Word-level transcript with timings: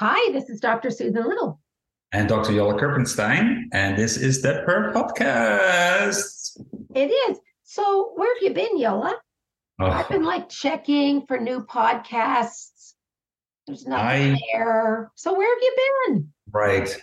Hi, 0.00 0.32
this 0.32 0.48
is 0.48 0.60
Dr. 0.60 0.90
Susan 0.90 1.24
Little. 1.28 1.60
And 2.12 2.26
Dr. 2.26 2.52
Jolle 2.52 2.80
Kirpensteijn, 2.80 3.64
and 3.74 3.98
this 3.98 4.16
is 4.16 4.40
the 4.40 4.62
Purr 4.64 4.94
Podcast. 4.94 6.58
It 6.94 7.10
is. 7.10 7.38
So, 7.64 8.12
where 8.16 8.34
have 8.34 8.42
you 8.42 8.54
been, 8.54 8.78
Jolle? 8.80 9.12
Oh, 9.78 9.84
I've 9.84 10.08
been 10.08 10.24
like 10.24 10.48
checking 10.48 11.26
for 11.26 11.38
new 11.38 11.66
podcasts. 11.66 12.94
There's 13.66 13.86
nothing 13.86 14.36
I- 14.36 14.40
there. 14.54 15.12
So, 15.16 15.34
where 15.34 15.54
have 15.54 15.62
you 15.62 15.76
been? 16.06 16.32
right. 16.50 16.98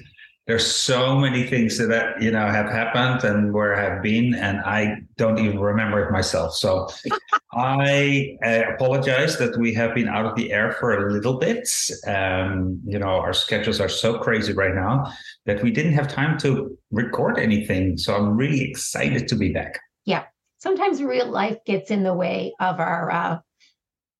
There's 0.47 0.65
so 0.65 1.17
many 1.17 1.43
things 1.43 1.77
that 1.77 2.21
you 2.21 2.31
know 2.31 2.47
have 2.47 2.69
happened 2.69 3.25
and 3.25 3.53
where 3.53 3.75
I 3.75 3.83
have 3.83 4.01
been, 4.01 4.33
and 4.33 4.59
I 4.61 5.01
don't 5.17 5.37
even 5.39 5.59
remember 5.59 6.05
it 6.05 6.11
myself. 6.11 6.55
So 6.55 6.87
I 7.53 8.37
uh, 8.45 8.73
apologize 8.73 9.37
that 9.39 9.57
we 9.57 9.73
have 9.73 9.93
been 9.93 10.07
out 10.07 10.25
of 10.25 10.35
the 10.35 10.53
air 10.53 10.71
for 10.71 11.07
a 11.07 11.11
little 11.11 11.37
bit. 11.37 11.69
Um, 12.07 12.79
you 12.85 12.97
know, 12.97 13.07
our 13.07 13.33
schedules 13.33 13.81
are 13.81 13.89
so 13.89 14.19
crazy 14.19 14.53
right 14.53 14.73
now 14.73 15.11
that 15.45 15.61
we 15.61 15.69
didn't 15.69 15.93
have 15.93 16.07
time 16.07 16.37
to 16.39 16.77
record 16.91 17.37
anything. 17.37 17.97
So 17.97 18.15
I'm 18.15 18.37
really 18.37 18.61
excited 18.61 19.27
to 19.27 19.35
be 19.35 19.51
back. 19.51 19.81
Yeah, 20.05 20.23
sometimes 20.59 21.03
real 21.03 21.29
life 21.29 21.57
gets 21.65 21.91
in 21.91 22.03
the 22.03 22.13
way 22.13 22.53
of 22.61 22.79
our 22.79 23.11
uh, 23.11 23.39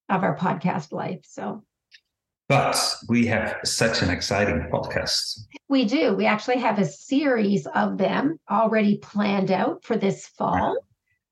of 0.09 0.23
our 0.23 0.35
podcast 0.35 0.91
life. 0.91 1.21
So 1.23 1.63
But 2.49 2.77
we 3.09 3.25
have 3.27 3.57
such 3.65 4.01
an 4.01 4.09
exciting 4.09 4.69
podcast. 4.71 5.41
we 5.67 5.83
do. 5.83 6.15
We 6.15 6.25
actually 6.25 6.59
have 6.59 6.79
a 6.79 6.85
series 6.85 7.67
of 7.67 7.97
them 7.97 8.39
already 8.49 8.97
planned 8.99 9.51
out 9.51 9.83
for 9.83 9.97
this 9.97 10.27
fall. 10.27 10.77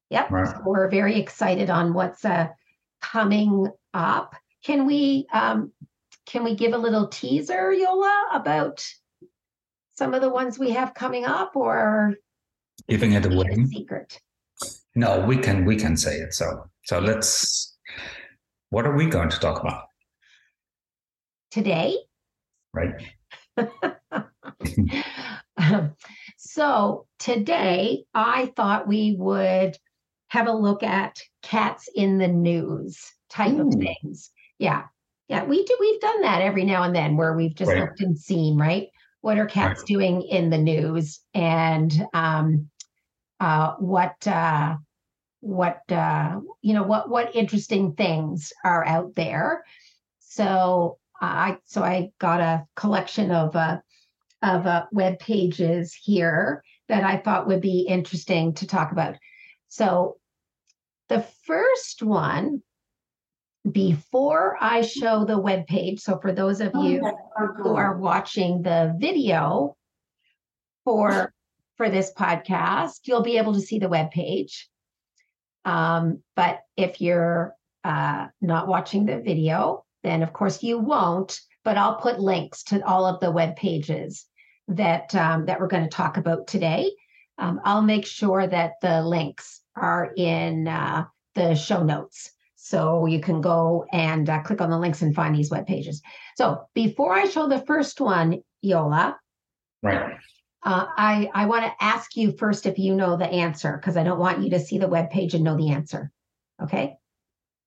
Yep. 0.09 0.29
Right. 0.31 0.47
So 0.47 0.61
we're 0.65 0.89
very 0.89 1.17
excited 1.17 1.69
on 1.69 1.93
what's 1.93 2.25
uh, 2.25 2.49
coming 3.01 3.67
up. 3.93 4.35
Can 4.63 4.85
we 4.85 5.25
um, 5.33 5.71
can 6.25 6.43
we 6.43 6.55
give 6.55 6.73
a 6.73 6.77
little 6.77 7.07
teaser, 7.07 7.71
Jolle, 7.73 8.11
about 8.33 8.85
some 9.95 10.13
of 10.13 10.21
the 10.21 10.29
ones 10.29 10.59
we 10.59 10.71
have 10.71 10.93
coming 10.93 11.23
up, 11.25 11.55
or 11.55 12.15
Giving 12.89 13.13
it 13.13 13.25
away. 13.25 13.47
a 13.51 13.67
secret? 13.67 14.19
No, 14.95 15.25
we 15.25 15.37
can 15.37 15.63
we 15.65 15.75
can 15.77 15.95
say 15.95 16.17
it. 16.17 16.33
So 16.33 16.69
so 16.83 16.99
let's. 16.99 17.77
What 18.69 18.85
are 18.85 18.95
we 18.95 19.05
going 19.05 19.29
to 19.29 19.39
talk 19.39 19.61
about? 19.61 19.85
Today, 21.55 21.95
Right. 22.73 23.01
so 26.35 27.07
today 27.17 28.03
I 28.13 28.47
thought 28.57 28.89
we 28.89 29.15
would 29.17 29.77
have 30.27 30.47
a 30.47 30.51
look 30.51 30.83
at 30.83 31.21
cats 31.43 31.87
in 31.95 32.17
the 32.17 32.27
news 32.27 33.01
type 33.29 33.57
of 33.57 33.73
things. 33.73 34.31
Yeah. 34.59 34.83
Yeah, 35.29 35.45
we 35.45 35.63
do 35.63 35.77
we've 35.79 36.01
done 36.01 36.23
that 36.23 36.41
every 36.41 36.65
now 36.65 36.83
and 36.83 36.93
then 36.93 37.15
where 37.15 37.33
we've 37.33 37.55
just 37.55 37.71
Right. 37.71 37.79
looked 37.79 38.01
and 38.01 38.19
seen, 38.19 38.57
right? 38.57 38.89
What 39.21 39.37
are 39.37 39.45
cats 39.45 39.81
doing 39.83 40.23
in 40.23 40.49
the 40.49 40.57
news 40.57 41.21
and 41.33 42.05
um 42.13 42.69
uh 43.39 43.75
what 43.75 44.27
uh 44.27 44.75
what 45.39 45.89
uh 45.89 46.41
you 46.61 46.73
know 46.73 46.83
what 46.83 47.09
what 47.09 47.33
interesting 47.33 47.93
things 47.93 48.51
are 48.65 48.85
out 48.85 49.15
there. 49.15 49.63
So 50.19 50.97
I 51.21 51.57
so 51.65 51.81
I 51.81 52.11
got 52.19 52.41
a 52.41 52.65
collection 52.75 53.31
of 53.31 53.55
uh 53.55 53.79
of 54.41 54.67
uh, 54.67 54.85
web 54.91 55.19
pages 55.19 55.93
here 55.93 56.63
that 56.87 57.03
I 57.03 57.17
thought 57.17 57.47
would 57.47 57.61
be 57.61 57.81
interesting 57.81 58.53
to 58.55 58.67
talk 58.67 58.91
about. 58.91 59.15
So, 59.67 60.17
the 61.09 61.25
first 61.45 62.03
one, 62.03 62.61
before 63.69 64.57
I 64.61 64.81
show 64.81 65.25
the 65.25 65.39
web 65.39 65.65
page, 65.65 66.01
so 66.01 66.19
for 66.19 66.31
those 66.31 66.61
of 66.61 66.73
you 66.75 67.01
who 67.57 67.75
are 67.75 67.97
watching 67.97 68.61
the 68.61 68.95
video 68.99 69.75
for 70.83 71.33
for 71.77 71.89
this 71.89 72.13
podcast, 72.13 73.01
you'll 73.05 73.23
be 73.23 73.37
able 73.37 73.53
to 73.53 73.61
see 73.61 73.79
the 73.79 73.89
web 73.89 74.11
page. 74.11 74.69
Um, 75.65 76.21
but 76.35 76.59
if 76.77 77.01
you're 77.01 77.55
uh, 77.83 78.27
not 78.41 78.67
watching 78.67 79.05
the 79.05 79.19
video, 79.19 79.84
then 80.05 80.23
of 80.23 80.31
course 80.33 80.63
you 80.63 80.79
won't. 80.79 81.39
But 81.63 81.77
I'll 81.77 81.95
put 81.95 82.19
links 82.19 82.63
to 82.65 82.85
all 82.85 83.05
of 83.05 83.19
the 83.19 83.31
web 83.31 83.55
pages 83.55 84.25
that 84.67 85.13
um, 85.15 85.45
that 85.47 85.59
we're 85.59 85.67
going 85.67 85.83
to 85.83 85.89
talk 85.89 86.17
about 86.17 86.47
today. 86.47 86.91
Um, 87.37 87.59
I'll 87.65 87.81
make 87.81 88.05
sure 88.05 88.47
that 88.47 88.73
the 88.81 89.01
links 89.03 89.61
are 89.75 90.13
in 90.15 90.67
uh, 90.67 91.05
the 91.33 91.55
show 91.55 91.83
notes. 91.83 92.31
So 92.55 93.05
you 93.05 93.19
can 93.19 93.41
go 93.41 93.85
and 93.91 94.27
uh, 94.29 94.41
click 94.41 94.61
on 94.61 94.69
the 94.71 94.79
links 94.79 95.01
and 95.01 95.13
find 95.13 95.35
these 95.35 95.51
web 95.51 95.67
pages. 95.67 96.01
So 96.35 96.65
before 96.73 97.13
I 97.13 97.25
show 97.25 97.47
the 97.47 97.59
first 97.65 98.01
one, 98.01 98.41
Jolle, 98.63 99.13
Right. 99.83 100.13
uh, 100.63 100.85
I 100.97 101.29
I 101.33 101.45
want 101.45 101.65
to 101.65 101.83
ask 101.83 102.15
you 102.15 102.35
first 102.37 102.65
if 102.65 102.79
you 102.79 102.95
know 102.95 103.17
the 103.17 103.27
answer 103.27 103.77
because 103.77 103.97
I 103.97 104.03
don't 104.03 104.19
want 104.19 104.41
you 104.41 104.49
to 104.51 104.59
see 104.59 104.79
the 104.79 104.87
web 104.87 105.11
page 105.11 105.35
and 105.35 105.43
know 105.43 105.57
the 105.57 105.71
answer. 105.71 106.11
Okay, 106.61 106.95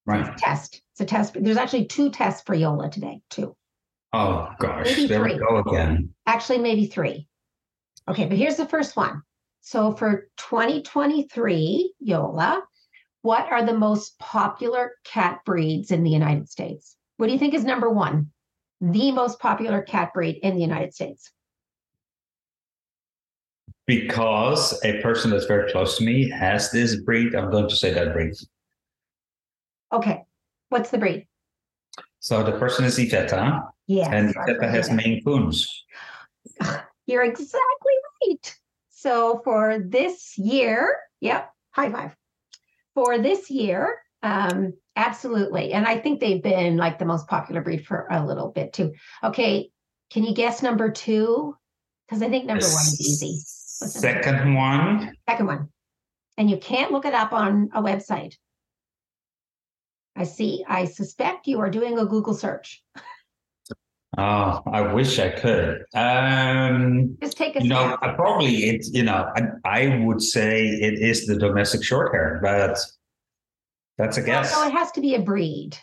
Right. 0.09 0.37
test. 0.39 0.81
It's 0.93 1.01
a 1.03 1.05
test. 1.05 1.37
There's 1.39 1.59
actually 1.59 1.85
two 1.87 2.11
tests 2.11 2.43
for 2.47 2.57
Jolle 2.57 2.89
today. 2.91 3.21
Two, 3.29 3.55
Oh 4.15 4.49
gosh, 4.59 4.87
Maybe 4.87 5.07
there 5.07 5.23
we 5.23 5.33
three. 5.33 5.39
go 5.39 5.59
again. 5.59 6.15
actually 6.27 6.59
maybe 6.59 6.87
three. 6.87 7.29
Okay, 8.09 8.25
but 8.25 8.39
here's 8.39 8.57
the 8.57 8.67
first 8.67 8.97
one. 8.97 9.21
So 9.61 9.93
for 9.93 10.29
2023, 10.39 11.93
Jolle, 12.07 12.63
what 13.21 13.53
are 13.53 13.63
the 13.67 13.77
most 13.77 14.19
popular 14.19 14.93
cat 15.05 15.41
breeds 15.45 15.91
in 15.91 16.05
the 16.05 16.11
United 16.11 16.49
States? 16.49 16.97
What 17.19 17.27
do 17.27 17.35
you 17.35 17.39
think 17.39 17.53
is 17.53 17.65
number 17.65 17.91
one? 17.91 18.31
The 18.81 19.13
most 19.13 19.39
popular 19.41 19.83
cat 19.83 20.15
breed 20.15 20.37
in 20.43 20.55
the 20.55 20.63
United 20.63 20.95
States. 20.95 21.31
Because 23.87 24.79
a 24.85 25.03
person 25.03 25.31
that's 25.31 25.45
very 25.47 25.71
close 25.71 25.99
to 25.99 26.05
me 26.05 26.31
has 26.31 26.71
this 26.71 26.97
breed, 27.03 27.35
I'm 27.35 27.51
going 27.51 27.69
to 27.69 27.77
say 27.77 27.93
that 27.93 28.15
breed. 28.15 28.33
Okay, 29.93 30.23
what's 30.69 30.91
the 30.91 30.99
breed? 30.99 31.27
So 32.21 32.43
the 32.43 32.53
person 32.53 32.85
is 32.85 32.99
Iveta, 32.99 33.63
Yes, 33.87 34.09
and 34.11 34.29
I've 34.29 34.57
Iveta 34.57 34.71
has. 34.71 34.91
Maine 34.91 35.23
Coons. 35.25 35.85
You're 37.07 37.23
exactly 37.25 37.95
right. 38.23 38.55
So 38.91 39.41
for 39.45 39.79
this 39.79 40.37
year, 40.37 40.99
yep, 41.21 41.51
high 41.71 41.91
five. 41.91 42.15
For 42.95 43.19
this 43.19 43.49
year, 43.51 43.97
um, 44.23 44.75
absolutely. 44.97 45.73
And 45.73 45.87
I 45.87 45.99
think 45.99 46.21
they've 46.21 46.43
been 46.43 46.77
like 46.77 46.99
the 46.99 47.05
most 47.05 47.29
popular 47.29 47.63
breed 47.63 47.87
for 47.87 48.07
a 48.11 48.27
little 48.27 48.51
bit 48.51 48.73
too. 48.73 48.93
Okay, 49.23 49.71
can 50.11 50.25
you 50.25 50.35
guess 50.35 50.63
number 50.63 50.91
two? 50.91 51.57
Because 52.07 52.23
I 52.23 52.29
think 52.29 52.47
number 52.47 52.65
one 52.65 52.73
is 52.73 53.01
easy. 53.01 53.41
What's 53.79 54.03
number 54.03 54.19
two? 54.19 54.25
Second 54.25 54.55
one, 54.55 55.13
Second 55.29 55.47
one. 55.47 55.69
And 56.37 56.51
you 56.51 56.57
can't 56.57 56.93
look 56.93 57.05
it 57.05 57.15
up 57.15 57.33
on 57.33 57.71
a 57.73 57.83
website. 57.83 58.35
I 60.19 60.25
see. 60.25 60.65
I 60.69 60.85
suspect 60.85 61.47
you 61.47 61.61
are 61.61 61.71
doing 61.71 61.97
a 61.97 62.05
Google 62.05 62.35
search. 62.35 62.83
oh, 64.19 64.63
I 64.67 64.93
wish 64.93 65.21
I 65.21 65.29
could. 65.29 65.85
Um, 65.95 67.17
Just 67.23 67.37
take 67.37 67.55
a 67.55 67.63
you 67.63 67.69
know. 67.69 67.97
I 68.03 68.15
probably 68.15 68.65
it's 68.65 68.93
you 68.93 69.05
know, 69.05 69.31
I, 69.37 69.43
I 69.65 70.05
would 70.05 70.21
say 70.21 70.67
it 70.67 70.95
is 70.95 71.27
the 71.27 71.37
domestic 71.37 71.85
short 71.85 72.13
hair, 72.13 72.41
but 72.43 72.77
that's 73.97 74.17
a 74.17 74.23
guess. 74.23 74.53
no, 74.53 74.67
it 74.67 74.73
has 74.73 74.91
to 74.93 75.01
be 75.01 75.15
a 75.15 75.21
breed. 75.21 75.79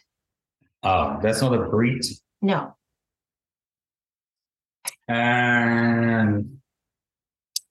Oh, 0.83 1.17
that's 1.21 1.41
not 1.41 1.53
a 1.53 1.69
breed. 1.69 2.01
No. 2.41 2.75
And 5.07 6.57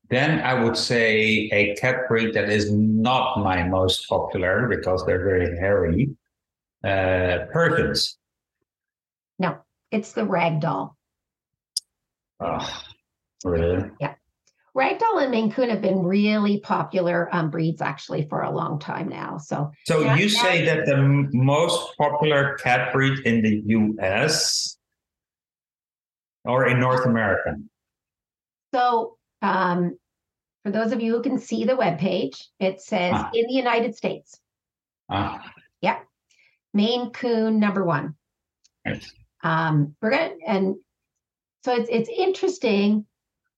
then 0.09 0.41
I 0.41 0.55
would 0.55 0.79
say 0.79 1.51
a 1.53 1.75
cat 1.77 2.09
breed 2.09 2.33
that 2.35 2.49
is 2.49 2.73
not 2.73 3.39
my 3.41 3.65
most 3.65 4.09
popular 4.09 4.67
because 4.67 5.05
they're 5.05 5.25
very 5.25 5.59
hairy. 5.59 6.17
Uh, 6.85 7.47
Persians. 7.51 8.19
No, 9.39 9.57
it's 9.91 10.13
the 10.13 10.23
ragdoll. 10.23 10.95
Oh, 12.41 12.83
really? 13.45 13.91
Yeah. 14.01 14.15
Ragdoll 14.77 15.23
and 15.23 15.31
Maine 15.31 15.53
Coon 15.53 15.71
have 15.71 15.81
been 15.81 16.03
really 16.03 16.61
popular 16.61 17.29
um, 17.33 17.49
breeds 17.49 17.81
actually 17.81 18.27
for 18.29 18.43
a 18.43 18.51
long 18.51 18.81
time 18.81 19.09
now. 19.09 19.39
So 19.39 19.71
So 19.87 20.01
Yeah, 20.01 20.17
you 20.17 20.29
say 20.29 20.65
that 20.65 20.85
the 20.85 21.29
most 21.33 21.97
popular 21.97 22.55
cat 22.57 22.93
breed 22.93 23.21
in 23.21 23.41
the 23.41 23.63
U.S. 23.67 24.77
or 26.45 26.67
in 26.67 26.81
North 26.81 27.07
America? 27.07 27.55
So, 28.75 29.17
um, 29.43 29.97
for 30.65 30.73
those 30.73 30.91
of 30.91 31.01
you 31.01 31.13
who 31.17 31.23
can 31.23 31.39
see 31.39 31.65
the 31.65 31.77
web 31.77 31.99
page, 31.99 32.49
it 32.59 32.81
says 32.81 33.13
Ah. 33.15 33.31
in 33.33 33.47
the 33.47 33.53
United 33.55 33.95
States, 33.95 34.41
Ah, 35.09 35.41
Maine 36.75 37.11
Coon 37.11 37.59
number 37.59 37.85
one. 37.85 38.15
right. 38.87 39.07
Um, 39.43 39.95
we're 40.03 40.11
gonna 40.11 40.35
and 40.47 40.75
so 41.65 41.75
it's 41.75 41.89
it's 41.91 42.11
interesting 42.11 43.07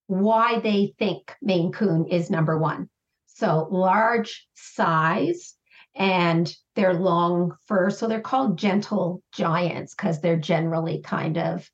why 0.07 0.59
they 0.59 0.93
think 0.97 1.35
Maine 1.41 1.71
Coon 1.71 2.07
is 2.07 2.29
number 2.29 2.57
one. 2.57 2.89
So 3.25 3.67
large 3.69 4.47
size 4.55 5.55
and 5.95 6.53
they're 6.75 6.93
long 6.93 7.55
fur. 7.65 7.89
So 7.89 8.07
they're 8.07 8.21
called 8.21 8.57
gentle 8.57 9.21
giants 9.33 9.95
because 9.95 10.21
they're 10.21 10.37
generally 10.37 11.01
kind 11.01 11.37
of, 11.37 11.69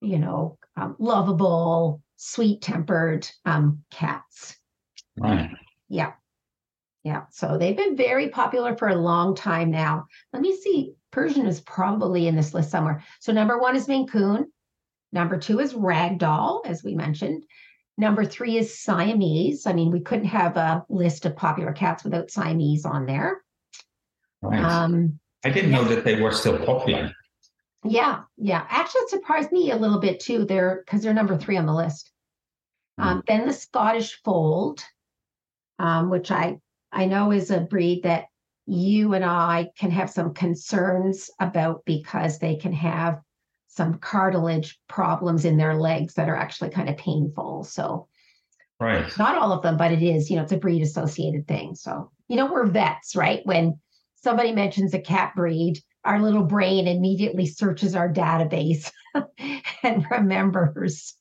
you 0.00 0.18
know, 0.18 0.58
um, 0.76 0.96
lovable, 0.98 2.02
sweet 2.16 2.62
tempered 2.62 3.28
um, 3.44 3.82
cats. 3.90 4.56
Right. 5.18 5.50
Yeah. 5.88 6.12
Yeah. 7.06 7.22
So 7.30 7.56
they've 7.56 7.76
been 7.76 7.96
very 7.96 8.30
popular 8.30 8.76
for 8.76 8.88
a 8.88 8.96
long 8.96 9.36
time 9.36 9.70
now. 9.70 10.06
Let 10.32 10.42
me 10.42 10.56
see. 10.56 10.94
Persian 11.12 11.46
is 11.46 11.60
probably 11.60 12.26
in 12.26 12.34
this 12.34 12.52
list 12.52 12.68
somewhere. 12.68 13.04
So 13.20 13.32
number 13.32 13.60
one 13.60 13.76
is 13.76 13.86
Maine 13.86 14.08
Coon. 14.08 14.50
Number 15.12 15.38
two 15.38 15.60
is 15.60 15.72
Ragdoll, 15.72 16.66
as 16.66 16.82
we 16.82 16.96
mentioned. 16.96 17.44
Number 17.96 18.24
three 18.24 18.58
is 18.58 18.80
Siamese. 18.80 19.68
I 19.68 19.72
mean, 19.72 19.92
we 19.92 20.00
couldn't 20.00 20.24
have 20.24 20.56
a 20.56 20.84
list 20.88 21.26
of 21.26 21.36
popular 21.36 21.72
cats 21.72 22.02
without 22.02 22.32
Siamese 22.32 22.84
on 22.84 23.06
there. 23.06 23.40
Right. 24.42 24.60
Um, 24.60 25.20
I 25.44 25.50
didn't 25.50 25.70
know 25.70 25.84
that 25.84 26.02
they 26.02 26.20
were 26.20 26.32
still 26.32 26.58
popular. 26.58 27.12
yeah, 27.84 28.22
yeah. 28.36 28.66
Actually, 28.68 29.02
it 29.02 29.10
surprised 29.10 29.52
me 29.52 29.70
a 29.70 29.76
little 29.76 30.00
bit 30.00 30.18
too. 30.18 30.44
They're 30.44 30.82
because 30.84 31.02
they're 31.02 31.14
number 31.14 31.38
three 31.38 31.56
on 31.56 31.66
the 31.66 31.72
list. 31.72 32.10
Um, 32.98 33.22
then 33.28 33.46
the 33.46 33.52
Scottish 33.52 34.20
Fold, 34.24 34.82
um, 35.78 36.10
which 36.10 36.32
I 36.32 36.58
I 36.92 37.06
know 37.06 37.32
is 37.32 37.50
a 37.50 37.60
breed 37.60 38.02
that 38.04 38.26
you 38.66 39.14
and 39.14 39.24
I 39.24 39.70
can 39.78 39.90
have 39.90 40.10
some 40.10 40.34
concerns 40.34 41.30
about 41.40 41.84
because 41.84 42.38
they 42.38 42.56
can 42.56 42.72
have 42.72 43.20
some 43.68 43.98
cartilage 43.98 44.80
problems 44.88 45.44
in 45.44 45.56
their 45.56 45.74
legs 45.74 46.14
that 46.14 46.28
are 46.28 46.36
actually 46.36 46.70
kind 46.70 46.88
of 46.88 46.96
painful. 46.96 47.64
So 47.64 48.08
Right. 48.78 49.16
not 49.18 49.38
all 49.38 49.52
of 49.52 49.62
them, 49.62 49.76
but 49.76 49.92
it 49.92 50.02
is, 50.02 50.30
you 50.30 50.36
know, 50.36 50.42
it's 50.42 50.52
a 50.52 50.58
breed 50.58 50.82
associated 50.82 51.48
thing. 51.48 51.74
So, 51.74 52.10
you 52.28 52.36
know, 52.36 52.50
we're 52.52 52.66
vets, 52.66 53.16
right? 53.16 53.40
When 53.44 53.78
somebody 54.16 54.52
mentions 54.52 54.92
a 54.92 54.98
cat 54.98 55.32
breed, 55.34 55.78
our 56.04 56.20
little 56.20 56.44
brain 56.44 56.86
immediately 56.86 57.46
searches 57.46 57.94
our 57.94 58.12
database 58.12 58.90
and 59.82 60.06
remembers 60.10 61.14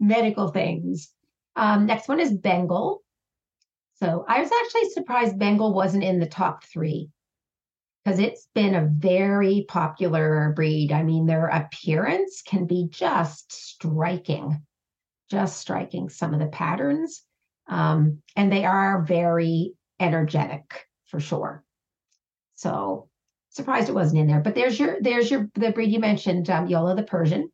medical 0.00 0.48
things. 0.48 1.08
Um, 1.56 1.86
next 1.86 2.08
one 2.08 2.20
is 2.20 2.32
Bengal. 2.32 3.02
So 4.00 4.24
I 4.28 4.40
was 4.40 4.50
actually 4.64 4.90
surprised 4.90 5.38
Bengal 5.38 5.74
wasn't 5.74 6.04
in 6.04 6.20
the 6.20 6.26
top 6.26 6.64
three 6.64 7.10
because 8.04 8.18
it's 8.18 8.48
been 8.54 8.74
a 8.74 8.86
very 8.86 9.66
popular 9.68 10.52
breed. 10.54 10.92
I 10.92 11.02
mean, 11.02 11.26
their 11.26 11.48
appearance 11.48 12.42
can 12.42 12.66
be 12.66 12.88
just 12.90 13.52
striking 13.52 14.62
just 15.28 15.58
striking 15.58 16.08
some 16.08 16.34
of 16.34 16.40
the 16.40 16.46
patterns. 16.46 17.22
Um, 17.68 18.22
and 18.36 18.50
they 18.50 18.64
are 18.64 19.02
very 19.02 19.74
energetic 20.00 20.86
for 21.06 21.20
sure. 21.20 21.64
So 22.54 23.08
surprised 23.50 23.88
it 23.88 23.94
wasn't 23.94 24.20
in 24.20 24.26
there. 24.26 24.40
But 24.40 24.54
there's 24.54 24.78
your 24.78 24.98
there's 25.00 25.30
your 25.30 25.48
the 25.54 25.72
breed 25.72 25.92
you 25.92 26.00
mentioned, 26.00 26.48
um, 26.50 26.68
Jolle 26.68 26.94
the 26.96 27.02
Persian. 27.02 27.50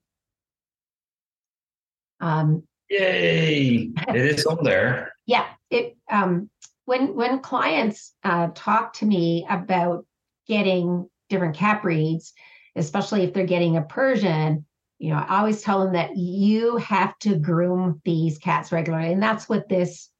Um, 2.21 2.63
Yay! 2.91 3.91
It 4.09 4.17
is 4.17 4.47
on 4.47 4.63
there. 4.63 5.14
Yeah, 5.27 5.47
it 5.71 5.97
um, 6.11 6.51
when 6.85 7.15
when 7.15 7.41
clients 7.41 8.15
uh, 8.25 8.49
talk 8.55 8.93
to 8.95 9.07
me 9.07 9.47
about 9.49 10.05
getting 10.47 11.09
different 11.29 11.57
cat 11.57 11.83
breeds, 11.83 12.33
especially 12.77 13.23
if 13.23 13.33
they're 13.33 13.47
getting 13.47 13.77
a 13.77 13.83
Persian, 13.83 14.67
you 14.99 15.11
know, 15.11 15.17
I 15.17 15.39
always 15.39 15.63
tell 15.63 15.83
them 15.83 15.95
that 15.95 16.17
you 16.17 16.77
have 16.77 17.19
to 17.21 17.37
groom 17.37 18.01
these 18.05 18.39
cats 18.39 18.73
regularly, 18.73 19.13
and 19.13 19.23
that's 19.23 19.49
what 19.49 19.69
this 19.69 20.11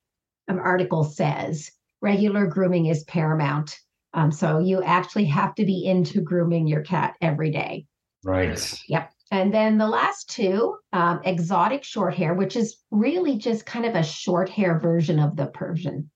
um, 0.49 0.59
article 0.59 1.05
says. 1.05 1.71
Regular 2.01 2.47
grooming 2.47 2.87
is 2.87 3.05
paramount. 3.05 3.79
Um, 4.13 4.31
so 4.31 4.59
you 4.59 4.83
actually 4.83 5.25
have 5.27 5.55
to 5.57 5.65
be 5.65 5.87
into 5.87 6.21
grooming 6.21 6.67
your 6.67 6.83
cat 6.83 7.15
every 7.21 7.51
day. 7.51 7.87
Right. 8.23 8.83
Yep. 8.89 9.11
And 9.35 9.53
then 9.53 9.79
the 9.79 9.89
last 9.89 10.31
two, 10.31 10.77
um, 10.93 11.21
exotic 11.25 11.83
short 11.83 12.15
hair, 12.15 12.35
which 12.35 12.55
is 12.55 12.77
really 12.93 13.37
just 13.37 13.67
kind 13.67 13.85
of 13.85 13.97
a 13.97 14.03
short 14.05 14.49
hair 14.49 14.79
version 14.79 15.19
of 15.19 15.35
the 15.35 15.47
Persian, 15.47 16.09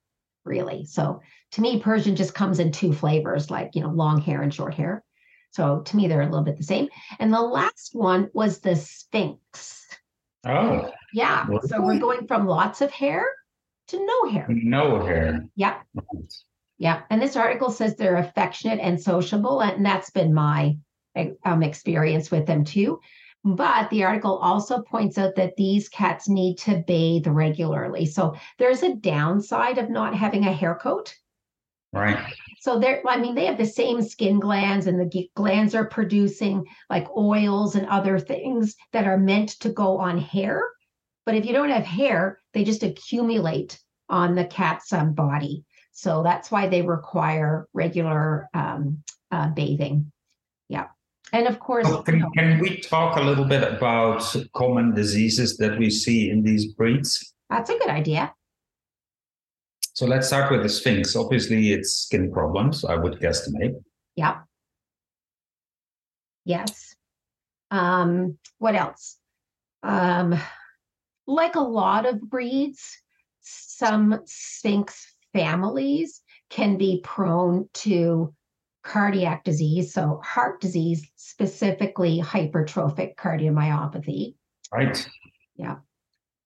really. 0.44 0.84
So 0.84 1.20
to 1.52 1.60
me, 1.60 1.80
Persian 1.80 2.14
just 2.14 2.32
comes 2.32 2.60
in 2.60 2.70
two 2.70 2.92
flavors, 2.92 3.50
like, 3.50 3.70
you 3.74 3.82
know, 3.82 3.90
long 3.90 4.20
hair 4.20 4.40
and 4.42 4.54
short 4.54 4.72
hair. 4.72 5.02
So 5.50 5.80
to 5.80 5.96
me, 5.96 6.06
they're 6.06 6.22
a 6.22 6.26
little 6.26 6.44
bit 6.44 6.58
the 6.58 6.62
same. 6.62 6.90
And 7.18 7.34
the 7.34 7.40
last 7.40 7.90
one 7.92 8.30
was 8.34 8.60
the 8.60 8.76
Sphynx. 8.76 9.84
Oh, 10.46 10.92
Yeah. 11.12 11.44
So 11.66 11.82
we're 11.82 11.98
going 11.98 12.28
from 12.28 12.46
lots 12.46 12.82
of 12.82 12.92
hair 12.92 13.26
to 13.88 14.06
no 14.06 14.30
hair. 14.30 14.46
no 14.48 15.04
hair. 15.04 15.44
Yeah. 15.56 15.80
Right. 15.92 16.32
Yeah. 16.78 17.02
And 17.10 17.20
this 17.20 17.34
article 17.34 17.72
says 17.72 17.96
they're 17.96 18.14
affectionate 18.14 18.78
and 18.80 19.02
sociable. 19.02 19.60
And 19.60 19.84
that's 19.84 20.10
been 20.10 20.32
my 20.32 20.76
um, 21.44 21.62
experience 21.62 22.30
with 22.30 22.46
them 22.46 22.64
too. 22.64 23.00
But 23.44 23.88
the 23.90 24.04
article 24.04 24.36
also 24.38 24.82
points 24.82 25.16
out 25.16 25.36
that 25.36 25.56
these 25.56 25.88
cats 25.88 26.28
need 26.28 26.58
to 26.58 26.82
bathe 26.86 27.26
regularly. 27.26 28.04
So 28.04 28.34
there's 28.58 28.82
a 28.82 28.96
downside 28.96 29.78
of 29.78 29.90
not 29.90 30.14
having 30.14 30.44
a 30.44 30.52
hair 30.52 30.74
coat. 30.74 31.14
Right. 31.92 32.18
So 32.60 32.78
they're, 32.78 33.00
I 33.06 33.16
mean, 33.16 33.34
they 33.34 33.46
have 33.46 33.56
the 33.56 33.64
same 33.64 34.02
skin 34.02 34.40
glands, 34.40 34.86
and 34.86 35.00
the 35.00 35.30
glands 35.34 35.74
are 35.74 35.86
producing 35.86 36.66
like 36.90 37.08
oils 37.16 37.76
and 37.76 37.86
other 37.86 38.18
things 38.18 38.74
that 38.92 39.06
are 39.06 39.16
meant 39.16 39.50
to 39.60 39.70
go 39.70 39.98
on 39.98 40.18
hair. 40.18 40.62
But 41.24 41.36
if 41.36 41.46
you 41.46 41.52
don't 41.52 41.70
have 41.70 41.86
hair, 41.86 42.40
they 42.52 42.64
just 42.64 42.82
accumulate 42.82 43.78
on 44.08 44.34
the 44.34 44.44
cat's 44.44 44.92
um, 44.92 45.14
body. 45.14 45.64
So 45.92 46.22
that's 46.22 46.50
why 46.50 46.68
they 46.68 46.82
require 46.82 47.68
regular 47.72 48.48
um, 48.52 49.02
uh, 49.30 49.48
bathing. 49.48 50.12
Yeah. 50.68 50.88
And 51.32 51.46
of 51.46 51.58
course, 51.58 51.86
you 51.88 52.02
can, 52.02 52.18
know, 52.20 52.30
can 52.36 52.58
we 52.58 52.80
talk 52.80 53.16
a 53.16 53.20
little 53.20 53.44
bit 53.44 53.62
about 53.62 54.34
common 54.54 54.94
diseases 54.94 55.56
that 55.58 55.78
we 55.78 55.90
see 55.90 56.30
in 56.30 56.42
these 56.42 56.72
breeds? 56.72 57.34
that's 57.50 57.70
a 57.70 57.78
good 57.78 57.88
idea. 57.88 58.34
So 59.94 60.06
let's 60.06 60.28
start 60.28 60.52
with 60.52 60.62
the 60.62 60.68
Sphynx. 60.68 61.16
Obviously, 61.16 61.72
it's 61.72 61.90
skin 61.90 62.30
problems, 62.30 62.84
I 62.84 62.94
would 62.94 63.14
guesstimate. 63.20 63.74
Yeah. 64.14 64.40
Yes. 66.44 66.94
Um, 67.70 68.38
what 68.58 68.74
else? 68.74 69.16
Um, 69.82 70.38
like 71.26 71.56
a 71.56 71.60
lot 71.60 72.06
of 72.06 72.20
breeds, 72.20 72.96
some 73.40 74.20
Sphynx 74.24 75.14
families 75.32 76.22
can 76.48 76.78
be 76.78 77.00
prone 77.02 77.68
to 77.74 78.32
cardiac 78.88 79.44
disease, 79.44 79.92
so 79.92 80.20
heart 80.24 80.60
disease, 80.60 81.06
specifically 81.16 82.20
hypertrophic 82.20 83.14
cardiomyopathy. 83.16 84.34
Right. 84.72 85.08
Yeah. 85.56 85.76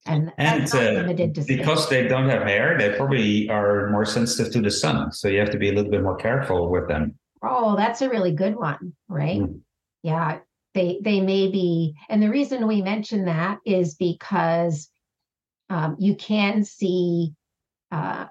And, 0.04 0.32
And 0.38 0.74
uh, 0.74 0.78
limited 0.78 1.36
to 1.36 1.44
Sphynx. 1.44 1.58
because 1.58 1.88
they 1.88 2.08
don't 2.08 2.28
have 2.28 2.42
hair, 2.42 2.76
they 2.76 2.96
probably 2.96 3.48
are 3.48 3.88
more 3.90 4.04
sensitive 4.04 4.52
to 4.54 4.60
the 4.60 4.70
sun. 4.70 5.12
So 5.12 5.28
you 5.28 5.38
have 5.38 5.50
to 5.50 5.58
be 5.58 5.68
a 5.68 5.72
little 5.72 5.90
bit 5.90 6.02
more 6.02 6.16
careful 6.16 6.68
with 6.68 6.88
them. 6.88 7.14
Oh, 7.44 7.76
that's 7.76 8.02
a 8.02 8.10
really 8.10 8.32
good 8.32 8.56
one, 8.56 8.92
right? 9.08 9.40
Mm. 9.40 9.60
Yeah, 10.02 10.38
they 10.74 10.98
they 11.02 11.20
may 11.20 11.48
be, 11.48 11.94
and 12.08 12.20
the 12.20 12.30
reason 12.30 12.66
we 12.66 12.82
mention 12.82 13.26
that 13.26 13.58
is 13.64 13.94
because 13.94 14.88
um, 15.70 15.96
you 16.00 16.16
can 16.16 16.64
see 16.64 17.34
uh, 17.92 18.26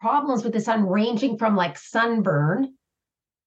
problems 0.00 0.42
with 0.42 0.52
the 0.52 0.60
sun 0.60 0.86
ranging 0.86 1.36
from 1.36 1.56
like 1.56 1.78
sunburn, 1.78 2.74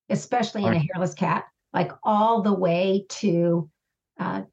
especially 0.10 0.64
in 0.66 0.74
a 0.74 0.80
hairless 0.80 1.14
cat, 1.14 1.46
like 1.74 1.92
all 2.04 2.42
the 2.42 2.54
way 2.54 3.06
to 3.10 3.70
uh, 4.20 4.44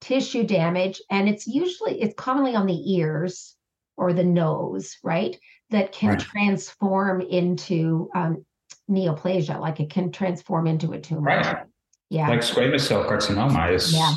tissue 0.00 0.44
damage, 0.44 1.00
and 1.10 1.28
it's 1.28 1.46
usually 1.46 2.00
it's 2.00 2.14
commonly 2.14 2.54
on 2.54 2.66
the 2.66 2.94
ears 2.94 3.56
or 3.96 4.12
the 4.12 4.24
nose, 4.24 4.96
right? 5.04 5.38
That 5.70 5.92
can 5.92 6.10
Right. 6.10 6.18
transform 6.18 7.20
into 7.20 8.10
um, 8.14 8.44
neoplasia, 8.90 9.60
like 9.60 9.78
it 9.80 9.90
can 9.90 10.10
transform 10.10 10.66
into 10.66 10.92
a 10.92 11.00
tumor. 11.00 11.20
Right. 11.20 11.64
Yeah. 12.08 12.28
Like 12.28 12.40
squamous 12.40 12.80
cell 12.88 13.04
carcinoma 13.04 13.72
is, 13.72 13.92
Yeah. 13.94 14.14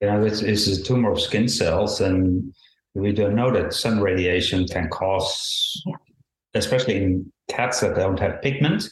you 0.00 0.08
know, 0.08 0.22
this 0.22 0.42
is 0.42 0.78
a 0.78 0.82
tumor 0.84 1.10
of 1.10 1.20
skin 1.20 1.48
cells. 1.48 2.00
And 2.00 2.54
we 2.94 3.12
don't 3.12 3.34
know 3.34 3.50
that 3.50 3.72
sun 3.72 4.00
radiation 4.00 4.68
can 4.68 4.88
cause, 4.88 5.82
Yeah. 5.86 5.96
Especially 6.54 7.02
in 7.02 7.32
cats 7.48 7.80
that 7.80 7.96
don't 7.96 8.20
have 8.20 8.42
pigment, 8.42 8.88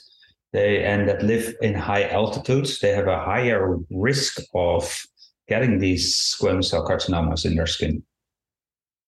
they 0.53 0.85
and 0.85 1.09
that 1.09 1.23
live 1.23 1.55
in 1.63 1.75
high 1.75 2.09
altitudes, 2.09 2.81
they 2.81 2.91
have 2.91 3.09
a 3.09 3.19
higher 3.19 3.77
risk 3.91 4.41
of 4.55 5.07
getting 5.49 5.79
these 5.79 6.17
squamous 6.17 6.67
cell 6.67 6.87
carcinomas 6.87 7.45
in 7.45 7.55
their 7.55 7.67
skin. 7.67 8.03